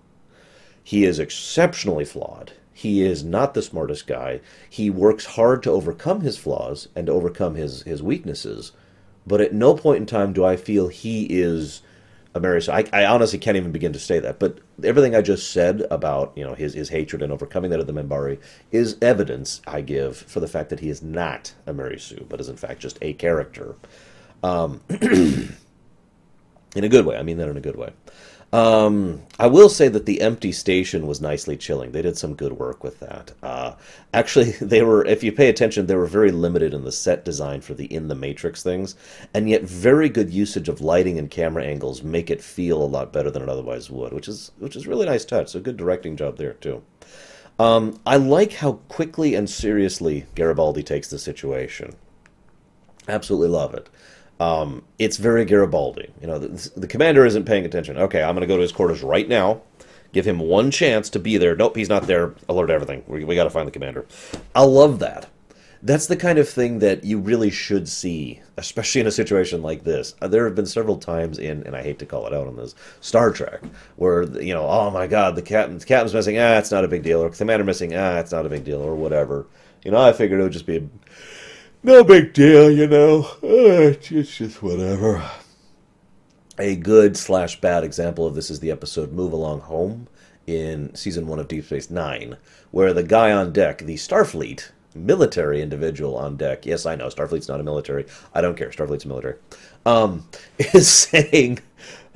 He 0.84 1.04
is 1.04 1.18
exceptionally 1.18 2.04
flawed 2.06 2.52
he 2.78 3.02
is 3.02 3.24
not 3.24 3.54
the 3.54 3.62
smartest 3.62 4.06
guy. 4.06 4.40
He 4.70 4.88
works 4.88 5.24
hard 5.24 5.64
to 5.64 5.70
overcome 5.72 6.20
his 6.20 6.38
flaws 6.38 6.86
and 6.94 7.08
to 7.08 7.12
overcome 7.12 7.56
his, 7.56 7.82
his 7.82 8.04
weaknesses. 8.04 8.70
But 9.26 9.40
at 9.40 9.52
no 9.52 9.74
point 9.74 9.98
in 9.98 10.06
time 10.06 10.32
do 10.32 10.44
I 10.44 10.54
feel 10.54 10.86
he 10.86 11.24
is 11.24 11.82
a 12.36 12.40
Mary 12.40 12.62
Sue. 12.62 12.70
I, 12.70 12.84
I 12.92 13.04
honestly 13.06 13.40
can't 13.40 13.56
even 13.56 13.72
begin 13.72 13.92
to 13.94 13.98
say 13.98 14.20
that. 14.20 14.38
But 14.38 14.58
everything 14.84 15.16
I 15.16 15.22
just 15.22 15.50
said 15.50 15.88
about 15.90 16.32
you 16.36 16.44
know 16.44 16.54
his, 16.54 16.74
his 16.74 16.90
hatred 16.90 17.20
and 17.20 17.32
overcoming 17.32 17.72
that 17.72 17.80
of 17.80 17.88
the 17.88 17.92
Minbari 17.92 18.38
is 18.70 18.96
evidence 19.02 19.60
I 19.66 19.80
give 19.80 20.16
for 20.16 20.38
the 20.38 20.46
fact 20.46 20.70
that 20.70 20.78
he 20.78 20.88
is 20.88 21.02
not 21.02 21.54
a 21.66 21.72
Mary 21.72 21.98
Sue, 21.98 22.26
but 22.28 22.40
is 22.40 22.48
in 22.48 22.56
fact 22.56 22.78
just 22.78 22.96
a 23.02 23.12
character. 23.14 23.74
Um, 24.44 24.82
in 24.88 25.50
a 26.76 26.88
good 26.88 27.06
way. 27.06 27.16
I 27.16 27.24
mean 27.24 27.38
that 27.38 27.48
in 27.48 27.56
a 27.56 27.60
good 27.60 27.74
way. 27.74 27.92
Um, 28.50 29.22
I 29.38 29.46
will 29.46 29.68
say 29.68 29.88
that 29.88 30.06
the 30.06 30.22
empty 30.22 30.52
station 30.52 31.06
was 31.06 31.20
nicely 31.20 31.56
chilling. 31.56 31.92
They 31.92 32.00
did 32.00 32.16
some 32.16 32.34
good 32.34 32.54
work 32.54 32.82
with 32.82 32.98
that. 33.00 33.32
Uh, 33.42 33.74
actually, 34.14 34.52
they 34.60 34.82
were, 34.82 35.04
if 35.04 35.22
you 35.22 35.32
pay 35.32 35.48
attention, 35.48 35.86
they 35.86 35.94
were 35.94 36.06
very 36.06 36.30
limited 36.30 36.72
in 36.72 36.84
the 36.84 36.92
set 36.92 37.24
design 37.24 37.60
for 37.60 37.74
the 37.74 37.92
in 37.92 38.08
the 38.08 38.14
Matrix 38.14 38.62
things, 38.62 38.94
and 39.34 39.50
yet 39.50 39.62
very 39.62 40.08
good 40.08 40.30
usage 40.30 40.68
of 40.68 40.80
lighting 40.80 41.18
and 41.18 41.30
camera 41.30 41.64
angles 41.64 42.02
make 42.02 42.30
it 42.30 42.42
feel 42.42 42.82
a 42.82 42.84
lot 42.84 43.12
better 43.12 43.30
than 43.30 43.42
it 43.42 43.48
otherwise 43.50 43.90
would, 43.90 44.12
which 44.14 44.28
is 44.28 44.50
which 44.58 44.76
is 44.76 44.86
really 44.86 45.06
nice 45.06 45.26
touch. 45.26 45.48
So 45.48 45.60
good 45.60 45.76
directing 45.76 46.16
job 46.16 46.38
there 46.38 46.54
too. 46.54 46.82
Um, 47.58 48.00
I 48.06 48.16
like 48.16 48.54
how 48.54 48.74
quickly 48.88 49.34
and 49.34 49.50
seriously 49.50 50.26
Garibaldi 50.36 50.82
takes 50.82 51.10
the 51.10 51.18
situation. 51.18 51.96
Absolutely 53.08 53.48
love 53.48 53.74
it. 53.74 53.88
Um, 54.40 54.84
it's 54.98 55.16
very 55.16 55.44
Garibaldi. 55.44 56.10
You 56.20 56.28
know, 56.28 56.38
the, 56.38 56.70
the, 56.76 56.86
commander 56.86 57.26
isn't 57.26 57.44
paying 57.44 57.64
attention. 57.64 57.96
Okay, 57.96 58.22
I'm 58.22 58.34
going 58.34 58.42
to 58.42 58.46
go 58.46 58.56
to 58.56 58.62
his 58.62 58.72
quarters 58.72 59.02
right 59.02 59.28
now. 59.28 59.62
Give 60.12 60.24
him 60.24 60.38
one 60.38 60.70
chance 60.70 61.10
to 61.10 61.18
be 61.18 61.36
there. 61.36 61.56
Nope, 61.56 61.76
he's 61.76 61.88
not 61.88 62.06
there. 62.06 62.34
Alert 62.48 62.70
everything. 62.70 63.02
We, 63.06 63.24
we 63.24 63.34
got 63.34 63.44
to 63.44 63.50
find 63.50 63.66
the 63.66 63.72
commander. 63.72 64.06
I 64.54 64.62
love 64.62 65.00
that. 65.00 65.28
That's 65.82 66.06
the 66.06 66.16
kind 66.16 66.38
of 66.38 66.48
thing 66.48 66.80
that 66.80 67.04
you 67.04 67.20
really 67.20 67.50
should 67.50 67.88
see, 67.88 68.40
especially 68.56 69.00
in 69.00 69.06
a 69.06 69.12
situation 69.12 69.62
like 69.62 69.84
this. 69.84 70.14
Uh, 70.20 70.26
there 70.26 70.44
have 70.44 70.56
been 70.56 70.66
several 70.66 70.96
times 70.96 71.38
in, 71.38 71.62
and 71.64 71.76
I 71.76 71.82
hate 71.82 72.00
to 72.00 72.06
call 72.06 72.26
it 72.26 72.34
out 72.34 72.48
on 72.48 72.56
this, 72.56 72.74
Star 73.00 73.30
Trek, 73.30 73.60
where, 73.94 74.24
you 74.40 74.54
know, 74.54 74.66
oh 74.68 74.90
my 74.90 75.06
god, 75.06 75.36
the 75.36 75.42
captain, 75.42 75.78
the 75.78 75.84
captain's 75.84 76.14
missing, 76.14 76.36
ah, 76.36 76.58
it's 76.58 76.72
not 76.72 76.84
a 76.84 76.88
big 76.88 77.04
deal, 77.04 77.22
or 77.22 77.30
the 77.30 77.36
commander 77.36 77.64
missing, 77.64 77.94
ah, 77.94 78.18
it's 78.18 78.32
not 78.32 78.44
a 78.44 78.48
big 78.48 78.64
deal, 78.64 78.80
or 78.80 78.96
whatever. 78.96 79.46
You 79.84 79.92
know, 79.92 80.00
I 80.00 80.12
figured 80.12 80.40
it 80.40 80.42
would 80.42 80.52
just 80.52 80.66
be 80.66 80.78
a 80.78 80.88
no 81.82 82.04
big 82.04 82.32
deal, 82.32 82.70
you 82.70 82.86
know. 82.86 83.22
Uh, 83.42 83.94
it's 84.00 84.36
just 84.36 84.62
whatever. 84.62 85.28
A 86.58 86.76
good 86.76 87.16
slash 87.16 87.60
bad 87.60 87.84
example 87.84 88.26
of 88.26 88.34
this 88.34 88.50
is 88.50 88.60
the 88.60 88.70
episode 88.70 89.12
Move 89.12 89.32
Along 89.32 89.60
Home 89.60 90.08
in 90.46 90.94
season 90.94 91.26
one 91.26 91.38
of 91.38 91.46
Deep 91.48 91.64
Space 91.64 91.90
Nine, 91.90 92.36
where 92.70 92.92
the 92.92 93.02
guy 93.02 93.32
on 93.32 93.52
deck, 93.52 93.78
the 93.78 93.94
Starfleet 93.94 94.70
military 94.94 95.62
individual 95.62 96.16
on 96.16 96.36
deck, 96.36 96.66
yes, 96.66 96.86
I 96.86 96.96
know, 96.96 97.06
Starfleet's 97.08 97.48
not 97.48 97.60
a 97.60 97.64
military. 97.64 98.06
I 98.34 98.40
don't 98.40 98.56
care. 98.56 98.70
Starfleet's 98.70 99.06
military. 99.06 99.36
Um, 99.86 100.28
is 100.58 100.88
saying, 100.88 101.60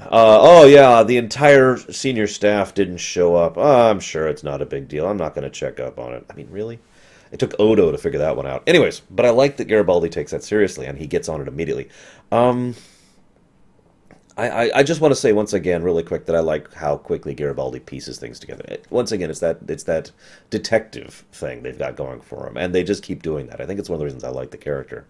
uh, 0.01 0.39
oh, 0.41 0.67
yeah, 0.67 1.03
the 1.03 1.19
entire 1.19 1.77
senior 1.77 2.27
staff 2.27 2.75
didn't 2.75 2.97
show 2.97 3.37
up. 3.37 3.57
Oh, 3.57 3.91
I'm 3.91 4.01
sure 4.01 4.27
it's 4.27 4.43
not 4.43 4.63
a 4.63 4.67
big 4.67 4.89
deal. 4.89 5.07
I'm 5.07 5.17
not 5.17 5.35
going 5.35 5.45
to 5.45 5.51
check 5.51 5.79
up 5.79 5.99
on 5.99 6.15
it. 6.15 6.27
I 6.29 6.35
mean, 6.35 6.49
really? 6.51 6.81
It 7.33 7.39
took 7.39 7.59
Odo 7.59 7.91
to 7.91 7.99
figure 7.99 8.19
that 8.19 8.37
one 8.37 8.47
out. 8.47 8.63
Anyways, 8.67 9.01
but 9.11 9.25
I 9.25 9.31
like 9.31 9.57
that 9.57 9.65
Garibaldi 9.65 10.11
takes 10.11 10.31
that 10.33 10.45
seriously 10.45 10.87
and 10.87 10.99
he 10.99 11.07
gets 11.07 11.29
on 11.29 11.41
it 11.41 11.49
immediately. 11.49 11.89
Um, 12.31 12.77
I, 14.37 14.49
I, 14.49 14.79
I, 14.79 14.83
just 14.83 15.01
want 15.01 15.13
to 15.13 15.21
say 15.21 15.33
once 15.33 15.53
again, 15.53 15.83
really 15.83 16.03
quick, 16.03 16.27
that 16.27 16.37
I 16.37 16.41
like 16.41 16.73
how 16.75 16.97
quickly 16.97 17.35
Garibaldi 17.35 17.81
pieces 17.81 18.19
things 18.19 18.39
together. 18.39 18.65
It, 18.69 18.87
once 18.91 19.13
again, 19.13 19.31
it's 19.31 19.41
that 19.41 19.59
it's 19.69 19.85
that 19.85 20.11
detective 20.51 21.25
thing 21.33 21.63
they've 21.63 21.79
got 21.79 21.97
going 21.97 22.21
for 22.21 22.47
him, 22.47 22.57
and 22.57 22.75
they 22.75 22.83
just 22.83 23.03
keep 23.03 23.23
doing 23.23 23.47
that. 23.49 23.61
I 23.61 23.67
think 23.67 23.79
it's 23.79 23.91
one 23.91 23.97
of 23.97 23.99
the 23.99 24.07
reasons 24.07 24.25
I 24.25 24.31
like 24.31 24.51
the 24.51 24.57
character. 24.57 25.07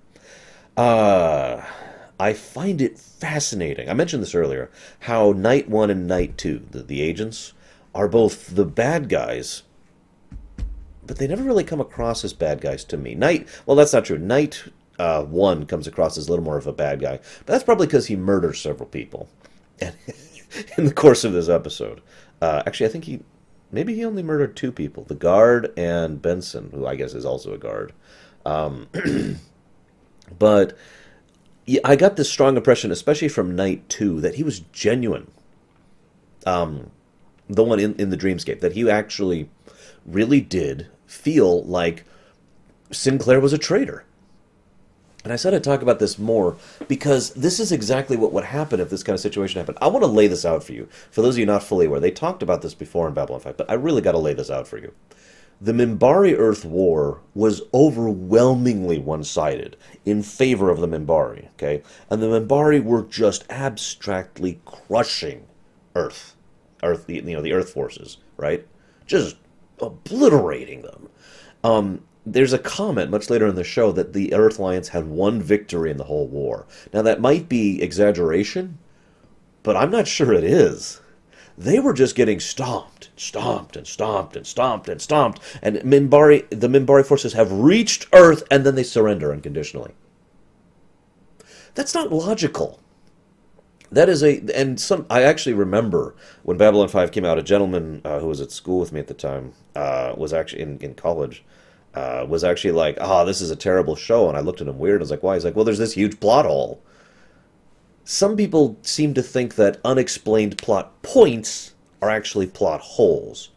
Uh, 0.76 1.62
I 2.18 2.32
find 2.32 2.80
it 2.80 2.98
fascinating. 2.98 3.88
I 3.88 3.94
mentioned 3.94 4.22
this 4.22 4.34
earlier. 4.34 4.70
How 5.00 5.32
Knight 5.32 5.68
One 5.68 5.90
and 5.90 6.08
Knight 6.08 6.36
Two, 6.36 6.66
the, 6.70 6.82
the 6.82 7.00
agents, 7.00 7.52
are 7.94 8.08
both 8.08 8.54
the 8.54 8.64
bad 8.64 9.08
guys 9.08 9.62
but 11.06 11.18
they 11.18 11.26
never 11.26 11.42
really 11.42 11.64
come 11.64 11.80
across 11.80 12.24
as 12.24 12.32
bad 12.32 12.60
guys 12.60 12.84
to 12.84 12.96
me. 12.96 13.14
Knight, 13.14 13.48
well, 13.66 13.76
that's 13.76 13.92
not 13.92 14.04
true. 14.04 14.18
Knight 14.18 14.64
uh, 14.98 15.24
one 15.24 15.66
comes 15.66 15.86
across 15.86 16.16
as 16.16 16.28
a 16.28 16.30
little 16.30 16.44
more 16.44 16.58
of 16.58 16.66
a 16.66 16.72
bad 16.72 17.00
guy, 17.00 17.18
but 17.38 17.46
that's 17.46 17.64
probably 17.64 17.86
because 17.86 18.06
he 18.06 18.16
murders 18.16 18.60
several 18.60 18.88
people 18.88 19.28
in 19.80 20.84
the 20.84 20.94
course 20.94 21.24
of 21.24 21.32
this 21.32 21.48
episode. 21.48 22.00
Uh, 22.40 22.62
actually, 22.66 22.86
I 22.86 22.90
think 22.90 23.04
he 23.04 23.20
maybe 23.70 23.94
he 23.94 24.04
only 24.04 24.22
murdered 24.22 24.56
two 24.56 24.70
people: 24.70 25.04
the 25.04 25.14
guard 25.14 25.72
and 25.76 26.22
Benson, 26.22 26.70
who 26.72 26.86
I 26.86 26.94
guess 26.94 27.14
is 27.14 27.24
also 27.24 27.52
a 27.52 27.58
guard. 27.58 27.92
Um, 28.44 28.88
but 30.38 30.76
I 31.84 31.96
got 31.96 32.16
this 32.16 32.30
strong 32.30 32.56
impression, 32.56 32.90
especially 32.90 33.28
from 33.28 33.56
knight 33.56 33.88
two, 33.88 34.20
that 34.20 34.36
he 34.36 34.42
was 34.42 34.60
genuine. 34.72 35.30
Um, 36.44 36.90
the 37.48 37.62
one 37.62 37.78
in, 37.78 37.94
in 37.96 38.10
the 38.10 38.16
dreamscape, 38.16 38.60
that 38.60 38.72
he 38.72 38.88
actually 38.90 39.48
really 40.04 40.40
did 40.40 40.88
feel 41.12 41.62
like 41.64 42.04
Sinclair 42.90 43.38
was 43.40 43.52
a 43.52 43.58
traitor. 43.58 44.04
And 45.24 45.32
I 45.32 45.36
said 45.36 45.54
I'd 45.54 45.62
talk 45.62 45.82
about 45.82 46.00
this 46.00 46.18
more 46.18 46.56
because 46.88 47.30
this 47.34 47.60
is 47.60 47.70
exactly 47.70 48.16
what 48.16 48.32
would 48.32 48.44
happen 48.44 48.80
if 48.80 48.90
this 48.90 49.04
kind 49.04 49.14
of 49.14 49.20
situation 49.20 49.60
happened. 49.60 49.78
I 49.80 49.86
want 49.86 50.02
to 50.02 50.10
lay 50.10 50.26
this 50.26 50.44
out 50.44 50.64
for 50.64 50.72
you. 50.72 50.88
For 51.10 51.22
those 51.22 51.36
of 51.36 51.38
you 51.38 51.46
not 51.46 51.62
fully 51.62 51.86
aware, 51.86 52.00
they 52.00 52.10
talked 52.10 52.42
about 52.42 52.62
this 52.62 52.74
before 52.74 53.06
in 53.06 53.14
Babylon 53.14 53.40
5, 53.40 53.56
but 53.56 53.70
I 53.70 53.74
really 53.74 54.02
got 54.02 54.12
to 54.12 54.18
lay 54.18 54.34
this 54.34 54.50
out 54.50 54.66
for 54.66 54.78
you. 54.78 54.92
The 55.60 55.72
Minbari 55.72 56.36
Earth 56.36 56.64
War 56.64 57.20
was 57.34 57.62
overwhelmingly 57.72 58.98
one 58.98 59.22
sided 59.22 59.76
in 60.04 60.24
favor 60.24 60.70
of 60.70 60.80
the 60.80 60.88
Minbari, 60.88 61.50
okay? 61.52 61.82
And 62.10 62.20
the 62.20 62.26
Minbari 62.26 62.82
were 62.82 63.02
just 63.02 63.48
abstractly 63.48 64.60
crushing 64.64 65.46
Earth. 65.94 66.34
Earth, 66.82 67.08
you 67.08 67.22
know, 67.22 67.42
the 67.42 67.52
Earth 67.52 67.70
forces, 67.70 68.16
right? 68.36 68.66
Just 69.06 69.36
obliterating 69.82 70.82
them. 70.82 71.08
Um, 71.64 72.02
there's 72.24 72.52
a 72.52 72.58
comment 72.58 73.10
much 73.10 73.28
later 73.28 73.46
in 73.48 73.56
the 73.56 73.64
show 73.64 73.92
that 73.92 74.12
the 74.12 74.32
Earth 74.32 74.58
Alliance 74.58 74.88
had 74.88 75.06
one 75.06 75.42
victory 75.42 75.90
in 75.90 75.96
the 75.96 76.04
whole 76.04 76.28
war. 76.28 76.66
Now, 76.92 77.02
that 77.02 77.20
might 77.20 77.48
be 77.48 77.82
exaggeration, 77.82 78.78
but 79.62 79.76
I'm 79.76 79.90
not 79.90 80.06
sure 80.06 80.32
it 80.32 80.44
is. 80.44 81.00
They 81.58 81.78
were 81.80 81.92
just 81.92 82.14
getting 82.14 82.40
stomped, 82.40 83.10
stomped, 83.16 83.76
and 83.76 83.86
stomped, 83.86 84.36
and 84.36 84.46
stomped, 84.46 84.88
and 84.88 85.02
stomped. 85.02 85.40
And 85.60 85.76
Minbari, 85.78 86.48
the 86.48 86.68
Minbari 86.68 87.04
forces 87.04 87.34
have 87.34 87.52
reached 87.52 88.06
Earth, 88.12 88.42
and 88.50 88.64
then 88.64 88.74
they 88.74 88.82
surrender 88.82 89.32
unconditionally. 89.32 89.92
That's 91.74 91.94
not 91.94 92.12
logical. 92.12 92.80
That 93.92 94.08
is 94.08 94.22
a 94.22 94.42
and 94.54 94.80
some. 94.80 95.04
I 95.10 95.22
actually 95.22 95.52
remember 95.52 96.14
when 96.44 96.56
Babylon 96.56 96.88
Five 96.88 97.12
came 97.12 97.26
out. 97.26 97.38
A 97.38 97.42
gentleman 97.42 98.00
uh, 98.04 98.20
who 98.20 98.26
was 98.26 98.40
at 98.40 98.50
school 98.50 98.80
with 98.80 98.90
me 98.90 99.00
at 99.00 99.06
the 99.06 99.14
time 99.14 99.52
uh, 99.76 100.14
was 100.16 100.32
actually 100.32 100.62
in 100.62 100.78
in 100.78 100.94
college. 100.94 101.44
Uh, 101.94 102.24
was 102.26 102.42
actually 102.42 102.72
like, 102.72 102.96
"Ah, 103.02 103.20
oh, 103.20 103.26
this 103.26 103.42
is 103.42 103.50
a 103.50 103.56
terrible 103.56 103.94
show," 103.94 104.28
and 104.28 104.36
I 104.36 104.40
looked 104.40 104.62
at 104.62 104.66
him 104.66 104.78
weird. 104.78 105.00
I 105.00 105.04
was 105.04 105.10
like, 105.10 105.22
"Why?" 105.22 105.34
He's 105.34 105.44
like, 105.44 105.54
"Well, 105.54 105.66
there's 105.66 105.78
this 105.78 105.92
huge 105.92 106.20
plot 106.20 106.46
hole." 106.46 106.82
Some 108.04 108.34
people 108.34 108.78
seem 108.80 109.12
to 109.12 109.22
think 109.22 109.56
that 109.56 109.78
unexplained 109.84 110.56
plot 110.56 111.02
points 111.02 111.74
are 112.00 112.08
actually 112.08 112.46
plot 112.46 112.80
holes. 112.80 113.50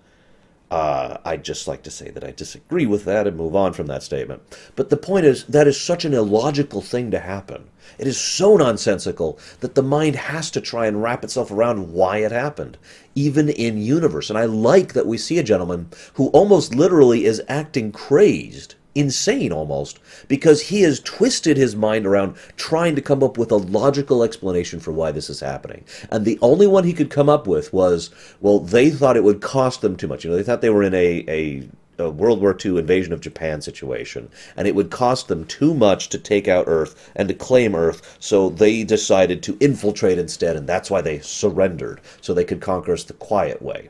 Uh, 0.71 1.17
I'd 1.23 1.43
just 1.43 1.67
like 1.67 1.83
to 1.83 1.91
say 1.91 2.09
that 2.09 2.23
I 2.23 2.31
disagree 2.31 2.85
with 2.85 3.05
that 3.05 3.27
and 3.27 3.37
move 3.37 3.55
on 3.55 3.73
from 3.73 3.85
that 3.87 4.03
statement. 4.03 4.41
But 4.75 4.89
the 4.89 4.97
point 4.97 5.25
is, 5.25 5.43
that 5.45 5.67
is 5.67 5.79
such 5.79 6.05
an 6.05 6.13
illogical 6.13 6.81
thing 6.81 7.11
to 7.11 7.19
happen. 7.19 7.69
It 7.99 8.07
is 8.07 8.19
so 8.19 8.57
nonsensical 8.57 9.39
that 9.59 9.75
the 9.75 9.83
mind 9.83 10.15
has 10.15 10.49
to 10.51 10.61
try 10.61 10.87
and 10.87 11.01
wrap 11.01 11.23
itself 11.23 11.51
around 11.51 11.93
why 11.93 12.17
it 12.17 12.31
happened, 12.31 12.77
even 13.13 13.47
in 13.49 13.77
universe. 13.77 14.29
And 14.29 14.39
I 14.39 14.45
like 14.45 14.93
that 14.93 15.05
we 15.05 15.17
see 15.17 15.37
a 15.37 15.43
gentleman 15.43 15.89
who 16.15 16.29
almost 16.29 16.73
literally 16.73 17.25
is 17.25 17.43
acting 17.47 17.91
crazed 17.91 18.75
insane 18.95 19.51
almost 19.51 19.99
because 20.27 20.61
he 20.61 20.81
has 20.81 21.01
twisted 21.01 21.57
his 21.57 21.75
mind 21.75 22.05
around 22.05 22.35
trying 22.55 22.95
to 22.95 23.01
come 23.01 23.21
up 23.21 23.37
with 23.37 23.51
a 23.51 23.57
logical 23.57 24.23
explanation 24.23 24.79
for 24.79 24.91
why 24.91 25.11
this 25.11 25.29
is 25.29 25.41
happening. 25.41 25.83
And 26.09 26.25
the 26.25 26.39
only 26.41 26.65
one 26.65 26.85
he 26.85 26.93
could 26.93 27.09
come 27.09 27.29
up 27.29 27.45
with 27.45 27.73
was, 27.73 28.09
well, 28.41 28.59
they 28.59 28.89
thought 28.89 29.17
it 29.17 29.23
would 29.23 29.41
cost 29.41 29.81
them 29.81 29.97
too 29.97 30.07
much. 30.07 30.23
You 30.23 30.31
know, 30.31 30.37
they 30.37 30.43
thought 30.43 30.61
they 30.61 30.69
were 30.69 30.83
in 30.83 30.93
a, 30.93 31.25
a 31.27 31.69
a 31.97 32.09
World 32.09 32.41
War 32.41 32.57
II 32.63 32.77
invasion 32.77 33.13
of 33.13 33.21
Japan 33.21 33.61
situation, 33.61 34.29
and 34.57 34.67
it 34.67 34.75
would 34.75 34.91
cost 34.91 35.27
them 35.27 35.45
too 35.45 35.73
much 35.73 36.09
to 36.09 36.17
take 36.17 36.47
out 36.47 36.65
Earth 36.67 37.11
and 37.15 37.27
to 37.29 37.33
claim 37.33 37.73
Earth, 37.73 38.17
so 38.19 38.49
they 38.49 38.83
decided 38.83 39.41
to 39.43 39.57
infiltrate 39.59 40.19
instead, 40.19 40.55
and 40.55 40.67
that's 40.67 40.91
why 40.91 41.01
they 41.01 41.19
surrendered, 41.19 42.01
so 42.21 42.33
they 42.33 42.43
could 42.43 42.61
conquer 42.61 42.93
us 42.93 43.05
the 43.05 43.13
quiet 43.13 43.61
way. 43.61 43.89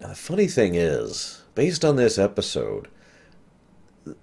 Now, 0.00 0.08
the 0.08 0.14
funny 0.14 0.46
thing 0.46 0.74
is, 0.74 1.42
based 1.54 1.84
on 1.84 1.96
this 1.96 2.18
episode, 2.18 2.88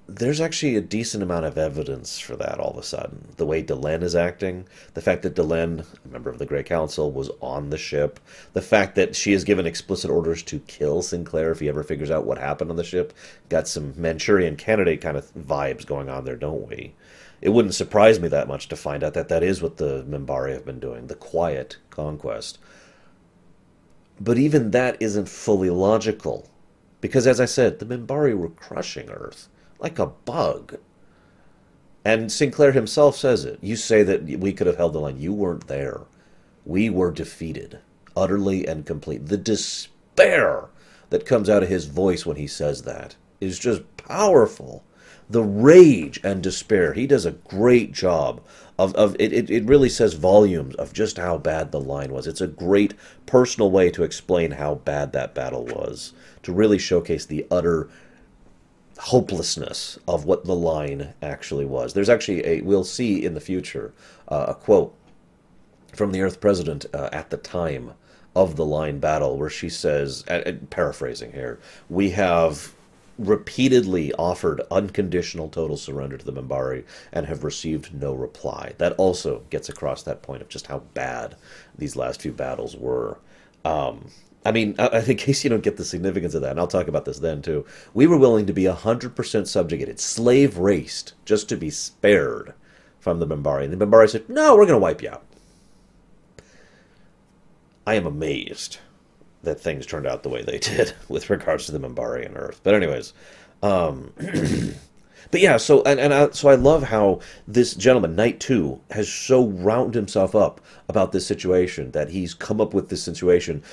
there's 0.07 0.39
actually 0.39 0.75
a 0.75 0.81
decent 0.81 1.23
amount 1.23 1.45
of 1.45 1.57
evidence 1.57 2.19
for 2.19 2.35
that 2.35 2.59
all 2.59 2.71
of 2.71 2.77
a 2.77 2.83
sudden. 2.83 3.29
The 3.37 3.45
way 3.45 3.63
Delenn 3.63 4.03
is 4.03 4.15
acting, 4.15 4.67
the 4.93 5.01
fact 5.01 5.23
that 5.23 5.35
Delenn, 5.35 5.85
a 6.05 6.07
member 6.07 6.29
of 6.29 6.39
the 6.39 6.45
Grey 6.45 6.63
Council, 6.63 7.11
was 7.11 7.29
on 7.41 7.69
the 7.69 7.77
ship, 7.77 8.19
the 8.53 8.61
fact 8.61 8.95
that 8.95 9.15
she 9.15 9.31
has 9.33 9.43
given 9.43 9.65
explicit 9.65 10.09
orders 10.09 10.43
to 10.43 10.59
kill 10.59 11.01
Sinclair 11.01 11.51
if 11.51 11.59
he 11.59 11.69
ever 11.69 11.83
figures 11.83 12.11
out 12.11 12.25
what 12.25 12.37
happened 12.37 12.69
on 12.69 12.77
the 12.77 12.83
ship. 12.83 13.13
Got 13.49 13.67
some 13.67 13.93
Manchurian 13.97 14.55
candidate 14.55 15.01
kind 15.01 15.17
of 15.17 15.33
vibes 15.33 15.85
going 15.85 16.09
on 16.09 16.25
there, 16.25 16.35
don't 16.35 16.67
we? 16.67 16.93
It 17.41 17.49
wouldn't 17.49 17.75
surprise 17.75 18.19
me 18.19 18.27
that 18.29 18.47
much 18.47 18.69
to 18.69 18.75
find 18.75 19.03
out 19.03 19.13
that 19.13 19.29
that 19.29 19.43
is 19.43 19.61
what 19.61 19.77
the 19.77 20.03
Minbari 20.03 20.53
have 20.53 20.65
been 20.65 20.79
doing, 20.79 21.07
the 21.07 21.15
quiet 21.15 21.77
conquest. 21.89 22.57
But 24.19 24.37
even 24.37 24.71
that 24.71 24.97
isn't 25.01 25.29
fully 25.29 25.69
logical. 25.69 26.49
Because, 27.01 27.27
as 27.27 27.39
I 27.39 27.45
said, 27.45 27.79
the 27.79 27.85
Minbari 27.85 28.35
were 28.35 28.49
crushing 28.49 29.09
Earth 29.09 29.47
like 29.79 29.99
a 29.99 30.07
bug. 30.07 30.77
And 32.03 32.31
Sinclair 32.31 32.71
himself 32.71 33.17
says 33.17 33.45
it. 33.45 33.59
You 33.61 33.75
say 33.75 34.03
that 34.03 34.23
we 34.23 34.53
could 34.53 34.67
have 34.67 34.77
held 34.77 34.93
the 34.93 34.99
line. 34.99 35.19
You 35.19 35.33
weren't 35.33 35.67
there. 35.67 36.01
We 36.63 36.89
were 36.89 37.11
defeated, 37.11 37.79
utterly 38.15 38.67
and 38.67 38.85
complete. 38.85 39.25
The 39.27 39.37
despair 39.37 40.69
that 41.09 41.25
comes 41.25 41.49
out 41.49 41.63
of 41.63 41.69
his 41.69 41.85
voice 41.85 42.25
when 42.25 42.37
he 42.37 42.47
says 42.47 42.83
that 42.83 43.15
is 43.41 43.59
just 43.59 43.81
powerful. 43.97 44.83
The 45.29 45.43
rage 45.43 46.19
and 46.23 46.43
despair. 46.43 46.93
He 46.93 47.07
does 47.07 47.25
a 47.25 47.31
great 47.31 47.91
job 47.91 48.41
of, 48.77 48.93
of 48.95 49.15
it, 49.19 49.33
it, 49.33 49.49
it 49.49 49.65
really 49.65 49.89
says 49.89 50.13
volumes 50.13 50.75
of 50.75 50.93
just 50.93 51.17
how 51.17 51.37
bad 51.37 51.71
the 51.71 51.79
line 51.79 52.11
was. 52.11 52.27
It's 52.27 52.41
a 52.41 52.47
great 52.47 52.93
personal 53.25 53.71
way 53.71 53.89
to 53.91 54.03
explain 54.03 54.51
how 54.51 54.75
bad 54.75 55.13
that 55.13 55.33
battle 55.33 55.65
was, 55.65 56.13
to 56.43 56.53
really 56.53 56.77
showcase 56.77 57.25
the 57.25 57.47
utter 57.49 57.89
hopelessness 58.97 59.99
of 60.07 60.25
what 60.25 60.45
the 60.45 60.55
line 60.55 61.13
actually 61.21 61.65
was. 61.65 61.93
There's 61.93 62.09
actually 62.09 62.45
a, 62.45 62.61
we'll 62.61 62.83
see 62.83 63.23
in 63.23 63.33
the 63.33 63.41
future, 63.41 63.93
uh, 64.27 64.45
a 64.49 64.55
quote 64.55 64.93
from 65.93 66.11
the 66.11 66.21
Earth 66.21 66.39
President 66.39 66.85
uh, 66.93 67.09
at 67.11 67.29
the 67.29 67.37
time 67.37 67.93
of 68.35 68.55
the 68.55 68.65
line 68.65 68.99
battle 68.99 69.37
where 69.37 69.49
she 69.49 69.69
says, 69.69 70.23
paraphrasing 70.69 71.31
here, 71.31 71.59
we 71.89 72.09
have 72.11 72.73
repeatedly 73.17 74.11
offered 74.13 74.61
unconditional 74.69 75.47
total 75.47 75.77
surrender 75.77 76.17
to 76.17 76.25
the 76.25 76.33
Minbari 76.33 76.83
and 77.13 77.25
have 77.27 77.45
received 77.45 77.93
no 77.93 78.13
reply. 78.13 78.73
That 78.77 78.91
also 78.93 79.43
gets 79.49 79.69
across 79.69 80.03
that 80.03 80.21
point 80.21 80.41
of 80.41 80.49
just 80.49 80.67
how 80.67 80.79
bad 80.93 81.35
these 81.77 81.95
last 81.95 82.21
few 82.21 82.33
battles 82.33 82.75
were. 82.75 83.17
Um, 83.63 84.09
I 84.45 84.51
mean, 84.51 84.75
in 84.77 85.17
case 85.17 85.43
you 85.43 85.49
don't 85.49 85.63
get 85.63 85.77
the 85.77 85.83
significance 85.83 86.35
of 86.35 86.43
that, 86.43 86.51
and 86.51 86.59
I'll 86.59 86.67
talk 86.67 86.87
about 86.87 87.05
this 87.05 87.17
then 87.17 87.41
too, 87.41 87.65
we 87.95 88.05
were 88.05 88.17
willing 88.17 88.45
to 88.45 88.53
be 88.53 88.63
100% 88.63 89.47
subjugated, 89.47 89.99
slave 89.99 90.59
raced, 90.59 91.13
just 91.25 91.49
to 91.49 91.57
be 91.57 91.71
spared 91.71 92.53
from 92.99 93.19
the 93.19 93.27
Minbari. 93.27 93.63
And 93.63 93.73
the 93.73 93.85
Minbari 93.85 94.09
said, 94.09 94.29
no, 94.29 94.55
we're 94.55 94.67
going 94.67 94.75
to 94.75 94.77
wipe 94.77 95.01
you 95.01 95.09
out. 95.09 95.23
I 97.87 97.95
am 97.95 98.05
amazed 98.05 98.77
that 99.41 99.59
things 99.59 99.85
turned 99.85 100.07
out 100.07 100.23
the 100.23 100.29
way 100.29 100.43
they 100.43 100.59
did 100.59 100.93
with 101.09 101.29
regards 101.29 101.65
to 101.65 101.71
the 101.71 101.79
Minbari 101.79 102.25
and 102.25 102.37
Earth. 102.37 102.61
But 102.63 102.75
anyways, 102.75 103.13
um, 103.63 104.13
but 105.31 105.41
yeah, 105.41 105.57
so 105.57 105.81
and, 105.83 105.99
and 105.99 106.13
I, 106.13 106.29
so 106.31 106.49
I 106.49 106.55
love 106.55 106.83
how 106.83 107.19
this 107.47 107.73
gentleman, 107.73 108.15
Knight 108.15 108.39
Two, 108.39 108.81
has 108.91 109.11
so 109.11 109.41
wound 109.41 109.95
himself 109.95 110.35
up 110.35 110.61
about 110.89 111.11
this 111.11 111.25
situation 111.25 111.91
that 111.91 112.09
he's 112.09 112.33
come 112.33 112.59
up 112.59 112.73
with 112.73 112.89
this 112.89 113.03
situation 113.03 113.63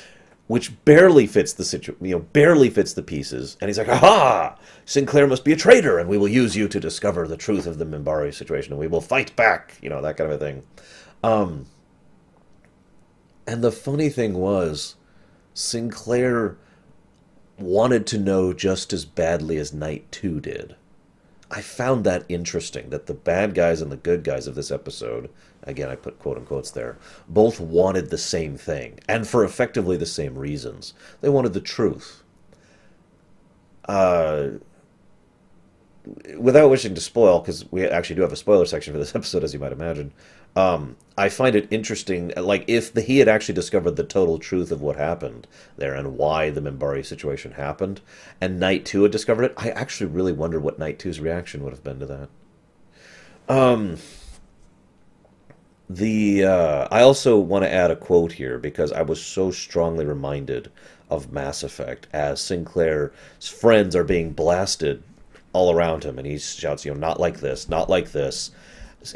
which 0.52 0.84
barely 0.84 1.26
fits 1.26 1.54
the 1.54 1.64
situ, 1.64 1.96
you 2.02 2.10
know, 2.10 2.18
barely 2.18 2.68
fits 2.68 2.92
the 2.92 3.02
pieces, 3.02 3.56
and 3.58 3.70
he's 3.70 3.78
like, 3.78 3.88
"Aha! 3.88 4.54
Sinclair 4.84 5.26
must 5.26 5.46
be 5.46 5.54
a 5.54 5.56
traitor, 5.56 5.98
and 5.98 6.10
we 6.10 6.18
will 6.18 6.28
use 6.28 6.54
you 6.54 6.68
to 6.68 6.78
discover 6.78 7.26
the 7.26 7.38
truth 7.38 7.66
of 7.66 7.78
the 7.78 7.86
Minbari 7.86 8.34
situation, 8.34 8.74
and 8.74 8.78
we 8.78 8.86
will 8.86 9.00
fight 9.00 9.34
back," 9.34 9.78
you 9.80 9.88
know, 9.88 10.02
that 10.02 10.18
kind 10.18 10.30
of 10.30 10.36
a 10.36 10.44
thing. 10.44 10.62
Um, 11.24 11.64
and 13.46 13.64
the 13.64 13.72
funny 13.72 14.10
thing 14.10 14.34
was, 14.34 14.96
Sinclair 15.54 16.58
wanted 17.58 18.06
to 18.08 18.18
know 18.18 18.52
just 18.52 18.92
as 18.92 19.06
badly 19.06 19.56
as 19.56 19.72
knight 19.72 20.12
2 20.12 20.38
did. 20.38 20.76
I 21.50 21.62
found 21.62 22.04
that 22.04 22.26
interesting 22.28 22.90
that 22.90 23.06
the 23.06 23.14
bad 23.14 23.54
guys 23.54 23.80
and 23.80 23.90
the 23.90 23.96
good 23.96 24.22
guys 24.22 24.46
of 24.46 24.54
this 24.54 24.70
episode, 24.70 25.30
again, 25.62 25.88
I 25.88 25.96
put 25.96 26.18
quote 26.18 26.38
unquotes 26.38 26.70
there, 26.70 26.98
both 27.28 27.60
wanted 27.60 28.10
the 28.10 28.18
same 28.18 28.56
thing, 28.56 28.98
and 29.08 29.26
for 29.26 29.44
effectively 29.44 29.96
the 29.96 30.06
same 30.06 30.36
reasons. 30.36 30.94
They 31.20 31.28
wanted 31.28 31.52
the 31.52 31.60
truth. 31.60 32.22
Uh, 33.86 34.50
without 36.36 36.70
wishing 36.70 36.94
to 36.94 37.00
spoil, 37.00 37.40
because 37.40 37.70
we 37.70 37.86
actually 37.86 38.16
do 38.16 38.22
have 38.22 38.32
a 38.32 38.36
spoiler 38.36 38.66
section 38.66 38.92
for 38.92 38.98
this 38.98 39.14
episode, 39.14 39.44
as 39.44 39.54
you 39.54 39.60
might 39.60 39.72
imagine, 39.72 40.12
um, 40.54 40.96
I 41.16 41.28
find 41.28 41.56
it 41.56 41.68
interesting, 41.70 42.32
like 42.36 42.64
if 42.66 42.92
the, 42.92 43.00
he 43.00 43.18
had 43.18 43.28
actually 43.28 43.54
discovered 43.54 43.92
the 43.92 44.04
total 44.04 44.38
truth 44.38 44.70
of 44.70 44.82
what 44.82 44.96
happened 44.96 45.46
there 45.76 45.94
and 45.94 46.16
why 46.16 46.50
the 46.50 46.60
Minbari 46.60 47.04
situation 47.04 47.52
happened, 47.52 48.00
and 48.40 48.60
Knight 48.60 48.84
Two 48.84 49.02
had 49.02 49.12
discovered 49.12 49.44
it, 49.44 49.54
I 49.56 49.70
actually 49.70 50.10
really 50.10 50.32
wonder 50.32 50.60
what 50.60 50.78
Knight 50.78 50.98
Two's 50.98 51.20
reaction 51.20 51.62
would 51.62 51.72
have 51.72 51.84
been 51.84 52.00
to 52.00 52.06
that. 52.06 52.28
Um, 53.48 53.96
the 55.88 56.44
uh, 56.44 56.88
I 56.90 57.02
also 57.02 57.38
want 57.38 57.64
to 57.64 57.72
add 57.72 57.90
a 57.90 57.96
quote 57.96 58.32
here 58.32 58.58
because 58.58 58.92
I 58.92 59.02
was 59.02 59.22
so 59.22 59.50
strongly 59.50 60.04
reminded 60.04 60.70
of 61.10 61.32
Mass 61.32 61.62
Effect 61.62 62.06
as 62.12 62.40
Sinclair's 62.40 63.12
friends 63.48 63.94
are 63.94 64.04
being 64.04 64.32
blasted 64.32 65.02
all 65.52 65.72
around 65.72 66.04
him, 66.04 66.18
and 66.18 66.26
he 66.26 66.38
shouts, 66.38 66.84
"You 66.84 66.94
know, 66.94 67.00
not 67.00 67.20
like 67.20 67.40
this, 67.40 67.68
not 67.68 67.90
like 67.90 68.12
this." 68.12 68.50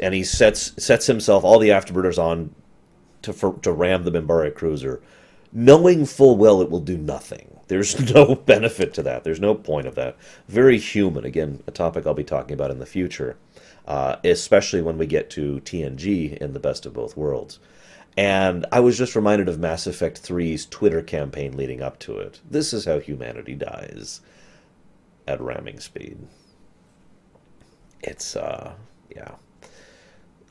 and 0.01 0.13
he 0.13 0.23
sets 0.23 0.73
sets 0.83 1.07
himself 1.07 1.43
all 1.43 1.59
the 1.59 1.69
afterburners 1.69 2.17
on 2.17 2.53
to 3.21 3.33
for, 3.33 3.53
to 3.61 3.71
ram 3.71 4.03
the 4.03 4.11
Minbari 4.11 4.53
cruiser, 4.53 5.01
knowing 5.51 6.05
full 6.05 6.37
well 6.37 6.61
it 6.61 6.69
will 6.69 6.79
do 6.79 6.97
nothing. 6.97 7.59
There's 7.67 8.13
no 8.13 8.35
benefit 8.35 8.93
to 8.95 9.03
that. 9.03 9.23
There's 9.23 9.39
no 9.39 9.55
point 9.55 9.87
of 9.87 9.95
that. 9.95 10.17
Very 10.47 10.77
human. 10.77 11.25
Again, 11.25 11.63
a 11.67 11.71
topic 11.71 12.05
I'll 12.05 12.13
be 12.13 12.23
talking 12.23 12.53
about 12.53 12.71
in 12.71 12.79
the 12.79 12.85
future, 12.85 13.37
uh, 13.87 14.17
especially 14.23 14.81
when 14.81 14.97
we 14.97 15.07
get 15.07 15.29
to 15.31 15.61
TNG 15.61 16.37
in 16.37 16.53
the 16.53 16.59
best 16.59 16.85
of 16.85 16.93
both 16.93 17.15
worlds. 17.15 17.59
And 18.17 18.65
I 18.71 18.79
was 18.79 18.97
just 18.97 19.15
reminded 19.15 19.47
of 19.47 19.59
Mass 19.59 19.87
Effect 19.87 20.21
3's 20.21 20.65
Twitter 20.65 21.01
campaign 21.01 21.55
leading 21.55 21.81
up 21.81 21.99
to 21.99 22.17
it. 22.17 22.41
This 22.49 22.73
is 22.73 22.85
how 22.85 22.99
humanity 22.99 23.53
dies 23.53 24.21
at 25.27 25.39
ramming 25.39 25.79
speed. 25.79 26.17
It's, 28.01 28.35
uh, 28.35 28.73
yeah. 29.15 29.35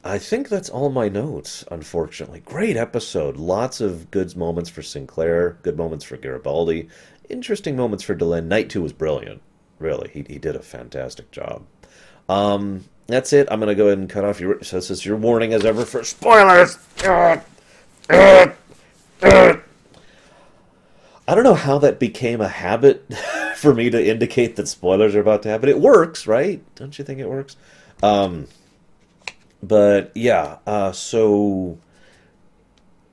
I 0.05 0.19
think 0.19 0.49
that's 0.49 0.71
all 0.71 0.91
my 0.91 1.09
notes, 1.09 1.65
unfortunately. 1.71 2.41
Great 2.41 2.77
episode. 2.77 3.37
Lots 3.37 3.81
of 3.81 4.13
good 4.13 4.37
moments 4.37 4.71
for 4.71 4.83
Sinclair, 4.83 5.59
good 5.63 5.77
moments 5.77 6.05
for 6.05 6.17
Garibaldi, 6.17 6.89
interesting 7.29 7.77
moments 7.77 8.05
for 8.05 8.15
Delenn. 8.15 8.47
Knight 8.47 8.71
2 8.71 8.81
was 8.81 8.93
brilliant. 8.93 9.43
Really, 9.81 10.09
he, 10.11 10.25
he 10.29 10.39
did 10.39 10.55
a 10.55 10.63
fantastic 10.63 11.33
job. 11.33 11.67
Um, 12.29 12.85
that's 13.07 13.33
it. 13.33 13.49
I'm 13.51 13.61
going 13.61 13.69
to 13.69 13.75
go 13.75 13.87
ahead 13.87 13.99
and 13.99 14.11
cut 14.11 14.25
off 14.25 14.41
your. 14.41 14.63
So 14.63 14.77
this 14.77 14.91
is 14.91 15.07
your 15.07 15.17
warning 15.17 15.53
as 15.53 15.65
ever 15.65 15.85
for 15.85 16.03
spoilers. 16.05 16.79
I 21.29 21.35
don't 21.35 21.45
know 21.45 21.55
how 21.55 21.79
that 21.79 21.99
became 21.99 22.41
a 22.41 22.49
habit 22.49 23.13
for 23.57 23.75
me 23.75 23.91
to 23.91 24.05
indicate 24.05 24.57
that 24.57 24.69
spoilers 24.69 25.15
are 25.15 25.21
about 25.21 25.43
to 25.43 25.49
happen. 25.49 25.69
It 25.69 25.81
works, 25.81 26.27
right? 26.27 26.63
Don't 26.77 26.99
you 26.99 27.05
think 27.05 27.21
it 27.21 27.29
works? 27.29 27.57
Um, 28.03 28.47
but 29.63 30.13
yeah, 30.15 30.59
uh, 30.67 30.93
so 30.93 31.79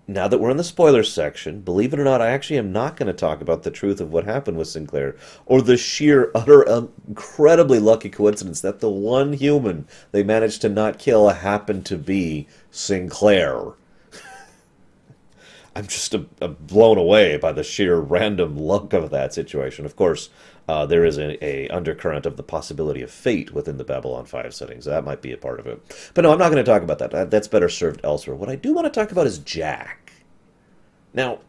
now 0.07 0.27
that 0.27 0.39
we're 0.39 0.49
in 0.49 0.57
the 0.57 0.63
spoilers 0.63 1.11
section, 1.11 1.61
believe 1.61 1.93
it 1.93 1.99
or 1.99 2.03
not, 2.03 2.21
I 2.21 2.29
actually 2.29 2.57
am 2.57 2.73
not 2.73 2.97
going 2.97 3.07
to 3.07 3.13
talk 3.13 3.41
about 3.41 3.63
the 3.63 3.71
truth 3.71 4.01
of 4.01 4.11
what 4.11 4.25
happened 4.25 4.57
with 4.57 4.67
Sinclair 4.67 5.15
or 5.45 5.61
the 5.61 5.77
sheer, 5.77 6.29
utter, 6.35 6.67
um, 6.69 6.91
incredibly 7.07 7.79
lucky 7.79 8.09
coincidence 8.09 8.59
that 8.61 8.81
the 8.81 8.89
one 8.89 9.33
human 9.33 9.87
they 10.11 10.23
managed 10.23 10.61
to 10.61 10.69
not 10.69 10.99
kill 10.99 11.29
happened 11.29 11.85
to 11.85 11.97
be 11.97 12.47
Sinclair. 12.69 13.73
I'm 15.75 15.87
just 15.87 16.13
a, 16.13 16.25
a 16.39 16.47
blown 16.47 16.97
away 16.97 17.37
by 17.37 17.51
the 17.51 17.63
sheer 17.63 17.97
random 17.97 18.57
luck 18.57 18.93
of 18.93 19.09
that 19.09 19.33
situation. 19.33 19.85
Of 19.85 19.95
course, 19.95 20.29
uh, 20.67 20.85
there 20.85 21.03
is 21.03 21.17
a, 21.17 21.43
a, 21.43 21.67
undercurrent 21.69 22.25
of 22.25 22.37
the 22.37 22.43
possibility 22.43 23.01
of 23.01 23.09
fate 23.09 23.53
within 23.53 23.77
the 23.77 23.83
Babylon 23.83 24.25
5 24.25 24.53
settings. 24.53 24.85
That 24.85 25.03
might 25.03 25.21
be 25.21 25.31
a 25.31 25.37
part 25.37 25.59
of 25.59 25.67
it. 25.67 26.11
But 26.13 26.21
no, 26.21 26.31
I'm 26.31 26.37
not 26.37 26.51
going 26.51 26.63
to 26.63 26.71
talk 26.71 26.83
about 26.83 26.99
that. 26.99 27.31
That's 27.31 27.47
better 27.47 27.69
served 27.69 28.01
elsewhere. 28.03 28.35
What 28.35 28.49
I 28.49 28.55
do 28.55 28.73
want 28.73 28.85
to 28.85 28.91
talk 28.91 29.11
about 29.11 29.27
is 29.27 29.39
Jack. 29.39 30.13
Now, 31.13 31.39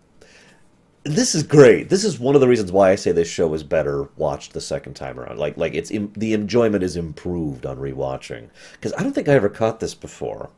this 1.04 1.34
is 1.34 1.42
great. 1.42 1.90
This 1.90 2.02
is 2.02 2.18
one 2.18 2.34
of 2.34 2.40
the 2.40 2.48
reasons 2.48 2.72
why 2.72 2.90
I 2.90 2.94
say 2.94 3.12
this 3.12 3.28
show 3.28 3.52
is 3.52 3.62
better 3.62 4.08
watched 4.16 4.54
the 4.54 4.60
second 4.60 4.94
time 4.94 5.20
around. 5.20 5.38
Like, 5.38 5.58
like 5.58 5.74
it's 5.74 5.90
the 5.90 6.32
enjoyment 6.32 6.82
is 6.82 6.96
improved 6.96 7.66
on 7.66 7.76
rewatching 7.76 8.48
because 8.72 8.94
I 8.94 9.02
don't 9.02 9.12
think 9.12 9.28
I 9.28 9.34
ever 9.34 9.50
caught 9.50 9.80
this 9.80 9.94
before. 9.94 10.50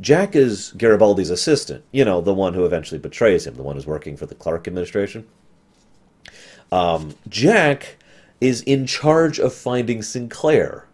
Jack 0.00 0.36
is 0.36 0.72
Garibaldi's 0.76 1.30
assistant. 1.30 1.84
You 1.92 2.04
know, 2.04 2.20
the 2.20 2.34
one 2.34 2.54
who 2.54 2.64
eventually 2.64 2.98
betrays 2.98 3.46
him, 3.46 3.56
the 3.56 3.62
one 3.62 3.76
who's 3.76 3.86
working 3.86 4.16
for 4.16 4.26
the 4.26 4.34
Clark 4.34 4.66
administration. 4.66 5.26
Um, 6.72 7.14
Jack 7.28 7.96
is 8.40 8.62
in 8.62 8.86
charge 8.86 9.38
of 9.38 9.54
finding 9.54 10.02
Sinclair. 10.02 10.86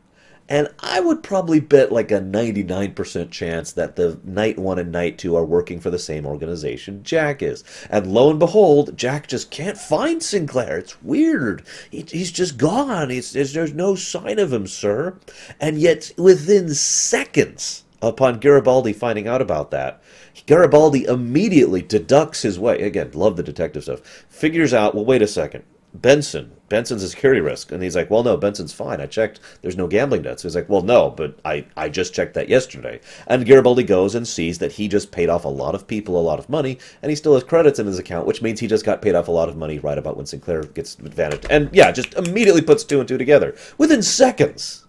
And 0.48 0.68
I 0.80 1.00
would 1.00 1.22
probably 1.22 1.60
bet 1.60 1.92
like 1.92 2.10
a 2.10 2.20
99% 2.20 3.30
chance 3.30 3.72
that 3.72 3.96
the 3.96 4.20
Knight 4.22 4.58
1 4.58 4.78
and 4.78 4.92
Knight 4.92 5.16
2 5.16 5.34
are 5.34 5.44
working 5.44 5.80
for 5.80 5.88
the 5.88 5.98
same 5.98 6.26
organization 6.26 7.02
Jack 7.02 7.42
is. 7.42 7.64
And 7.88 8.12
lo 8.12 8.28
and 8.28 8.38
behold, 8.38 8.96
Jack 8.96 9.28
just 9.28 9.50
can't 9.50 9.78
find 9.78 10.22
Sinclair. 10.22 10.78
It's 10.78 11.02
weird. 11.02 11.64
He, 11.90 12.04
he's 12.06 12.30
just 12.30 12.58
gone. 12.58 13.08
He's, 13.08 13.32
there's 13.32 13.72
no 13.72 13.94
sign 13.94 14.38
of 14.38 14.52
him, 14.52 14.66
sir. 14.66 15.16
And 15.58 15.78
yet, 15.78 16.12
within 16.18 16.74
seconds 16.74 17.84
upon 18.02 18.40
Garibaldi 18.40 18.92
finding 18.92 19.26
out 19.26 19.40
about 19.40 19.70
that, 19.70 20.02
Garibaldi 20.46 21.04
immediately 21.04 21.80
deducts 21.80 22.42
his 22.42 22.58
way. 22.58 22.82
Again, 22.82 23.12
love 23.14 23.36
the 23.36 23.42
detective 23.42 23.84
stuff. 23.84 24.00
Figures 24.28 24.74
out, 24.74 24.94
well, 24.94 25.04
wait 25.04 25.22
a 25.22 25.26
second. 25.26 25.64
Benson, 25.94 26.52
Benson's 26.70 27.02
a 27.02 27.08
security 27.08 27.42
risk. 27.42 27.70
And 27.70 27.82
he's 27.82 27.94
like, 27.94 28.10
well, 28.10 28.22
no, 28.22 28.38
Benson's 28.38 28.72
fine. 28.72 29.00
I 29.00 29.06
checked. 29.06 29.40
There's 29.60 29.76
no 29.76 29.86
gambling 29.86 30.22
debts. 30.22 30.42
He's 30.42 30.56
like, 30.56 30.68
well, 30.68 30.80
no, 30.80 31.10
but 31.10 31.38
I, 31.44 31.66
I 31.76 31.90
just 31.90 32.14
checked 32.14 32.32
that 32.34 32.48
yesterday. 32.48 33.00
And 33.26 33.44
Garibaldi 33.44 33.82
goes 33.82 34.14
and 34.14 34.26
sees 34.26 34.58
that 34.58 34.72
he 34.72 34.88
just 34.88 35.12
paid 35.12 35.28
off 35.28 35.44
a 35.44 35.48
lot 35.48 35.74
of 35.74 35.86
people 35.86 36.18
a 36.18 36.22
lot 36.22 36.38
of 36.38 36.48
money, 36.48 36.78
and 37.02 37.10
he 37.10 37.16
still 37.16 37.34
has 37.34 37.44
credits 37.44 37.78
in 37.78 37.86
his 37.86 37.98
account, 37.98 38.26
which 38.26 38.40
means 38.40 38.58
he 38.58 38.66
just 38.66 38.86
got 38.86 39.02
paid 39.02 39.14
off 39.14 39.28
a 39.28 39.32
lot 39.32 39.50
of 39.50 39.56
money 39.56 39.78
right 39.80 39.98
about 39.98 40.16
when 40.16 40.24
Sinclair 40.24 40.62
gets 40.62 40.98
advantage. 40.98 41.44
And 41.50 41.68
yeah, 41.74 41.92
just 41.92 42.14
immediately 42.14 42.62
puts 42.62 42.84
two 42.84 43.00
and 43.00 43.08
two 43.08 43.18
together 43.18 43.54
within 43.76 44.02
seconds. 44.02 44.86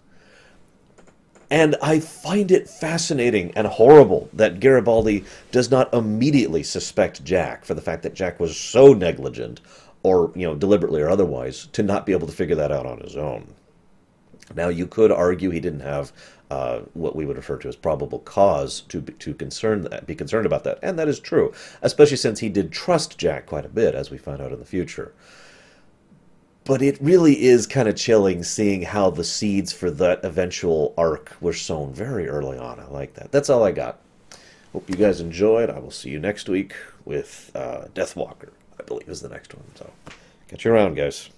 And 1.50 1.76
I 1.82 2.00
find 2.00 2.52
it 2.52 2.70
fascinating 2.70 3.52
and 3.56 3.68
horrible 3.68 4.30
that 4.34 4.60
Garibaldi 4.60 5.26
does 5.52 5.70
not 5.70 5.94
immediately 5.94 6.64
suspect 6.64 7.24
Jack 7.24 7.66
for 7.66 7.74
the 7.74 7.82
fact 7.82 8.04
that 8.04 8.16
Jack 8.16 8.40
was 8.40 8.58
so 8.58 8.94
negligent, 8.94 9.62
or, 10.02 10.32
you 10.36 10.48
know, 10.48 10.56
deliberately 10.56 11.02
or 11.02 11.10
otherwise, 11.10 11.68
to 11.74 11.84
not 11.84 12.06
be 12.06 12.12
able 12.12 12.28
to 12.28 12.34
figure 12.34 12.56
that 12.56 12.72
out 12.72 12.86
on 12.86 13.00
his 13.00 13.16
own. 13.16 13.54
Now, 14.56 14.70
you 14.70 14.88
could 14.88 15.12
argue 15.12 15.50
he 15.50 15.60
didn't 15.60 15.82
have 15.82 16.12
uh, 16.52 16.82
what 16.94 17.16
we 17.16 17.26
would 17.26 17.38
refer 17.38 17.58
to 17.58 17.68
as 17.68 17.76
probable 17.76 18.20
cause 18.20 18.82
to 18.82 19.02
be, 19.02 19.14
to 19.14 19.34
concern 19.34 19.84
that, 19.84 20.06
be 20.06 20.16
concerned 20.16 20.46
about 20.46 20.64
that, 20.66 20.80
and 20.84 21.00
that 21.00 21.08
is 21.08 21.20
true, 21.20 21.54
especially 21.82 22.18
since 22.18 22.40
he 22.40 22.50
did 22.50 22.72
trust 22.72 23.18
Jack 23.18 23.46
quite 23.46 23.66
a 23.66 23.70
bit, 23.70 23.96
as 23.96 24.12
we 24.12 24.18
find 24.18 24.42
out 24.42 24.52
in 24.52 24.60
the 24.60 24.66
future 24.66 25.14
but 26.66 26.82
it 26.82 26.98
really 27.02 27.44
is 27.44 27.68
kind 27.68 27.88
of 27.88 27.96
chilling 27.96 28.44
seeing 28.44 28.82
how 28.84 29.10
the 29.10 29.24
seeds 29.24 29.74
for 29.74 29.92
that 29.92 30.24
eventual 30.24 30.94
arc 30.98 31.36
were 31.42 31.54
sown 31.54 31.94
very 31.94 32.28
early 32.28 32.58
on. 32.58 32.80
I 32.80 32.86
like 32.88 33.16
that. 33.16 33.32
That's 33.32 33.50
all 33.50 33.64
I 33.64 33.72
got. 33.72 34.00
Hope 34.72 34.90
you 34.90 34.96
guys 34.96 35.20
enjoyed. 35.20 35.70
I 35.70 35.80
will 35.80 35.92
see 35.92 36.10
you 36.10 36.20
next 36.20 36.50
week 36.50 36.74
with 37.06 37.52
uh, 37.54 37.86
Deathwalker, 37.94 38.50
I 38.80 38.84
believe 38.84 39.08
is 39.10 39.22
the 39.22 39.30
next 39.30 39.54
one. 39.54 39.66
So 39.76 39.92
catch 40.48 40.66
you 40.66 40.72
around, 40.72 40.96
guys. 40.96 41.30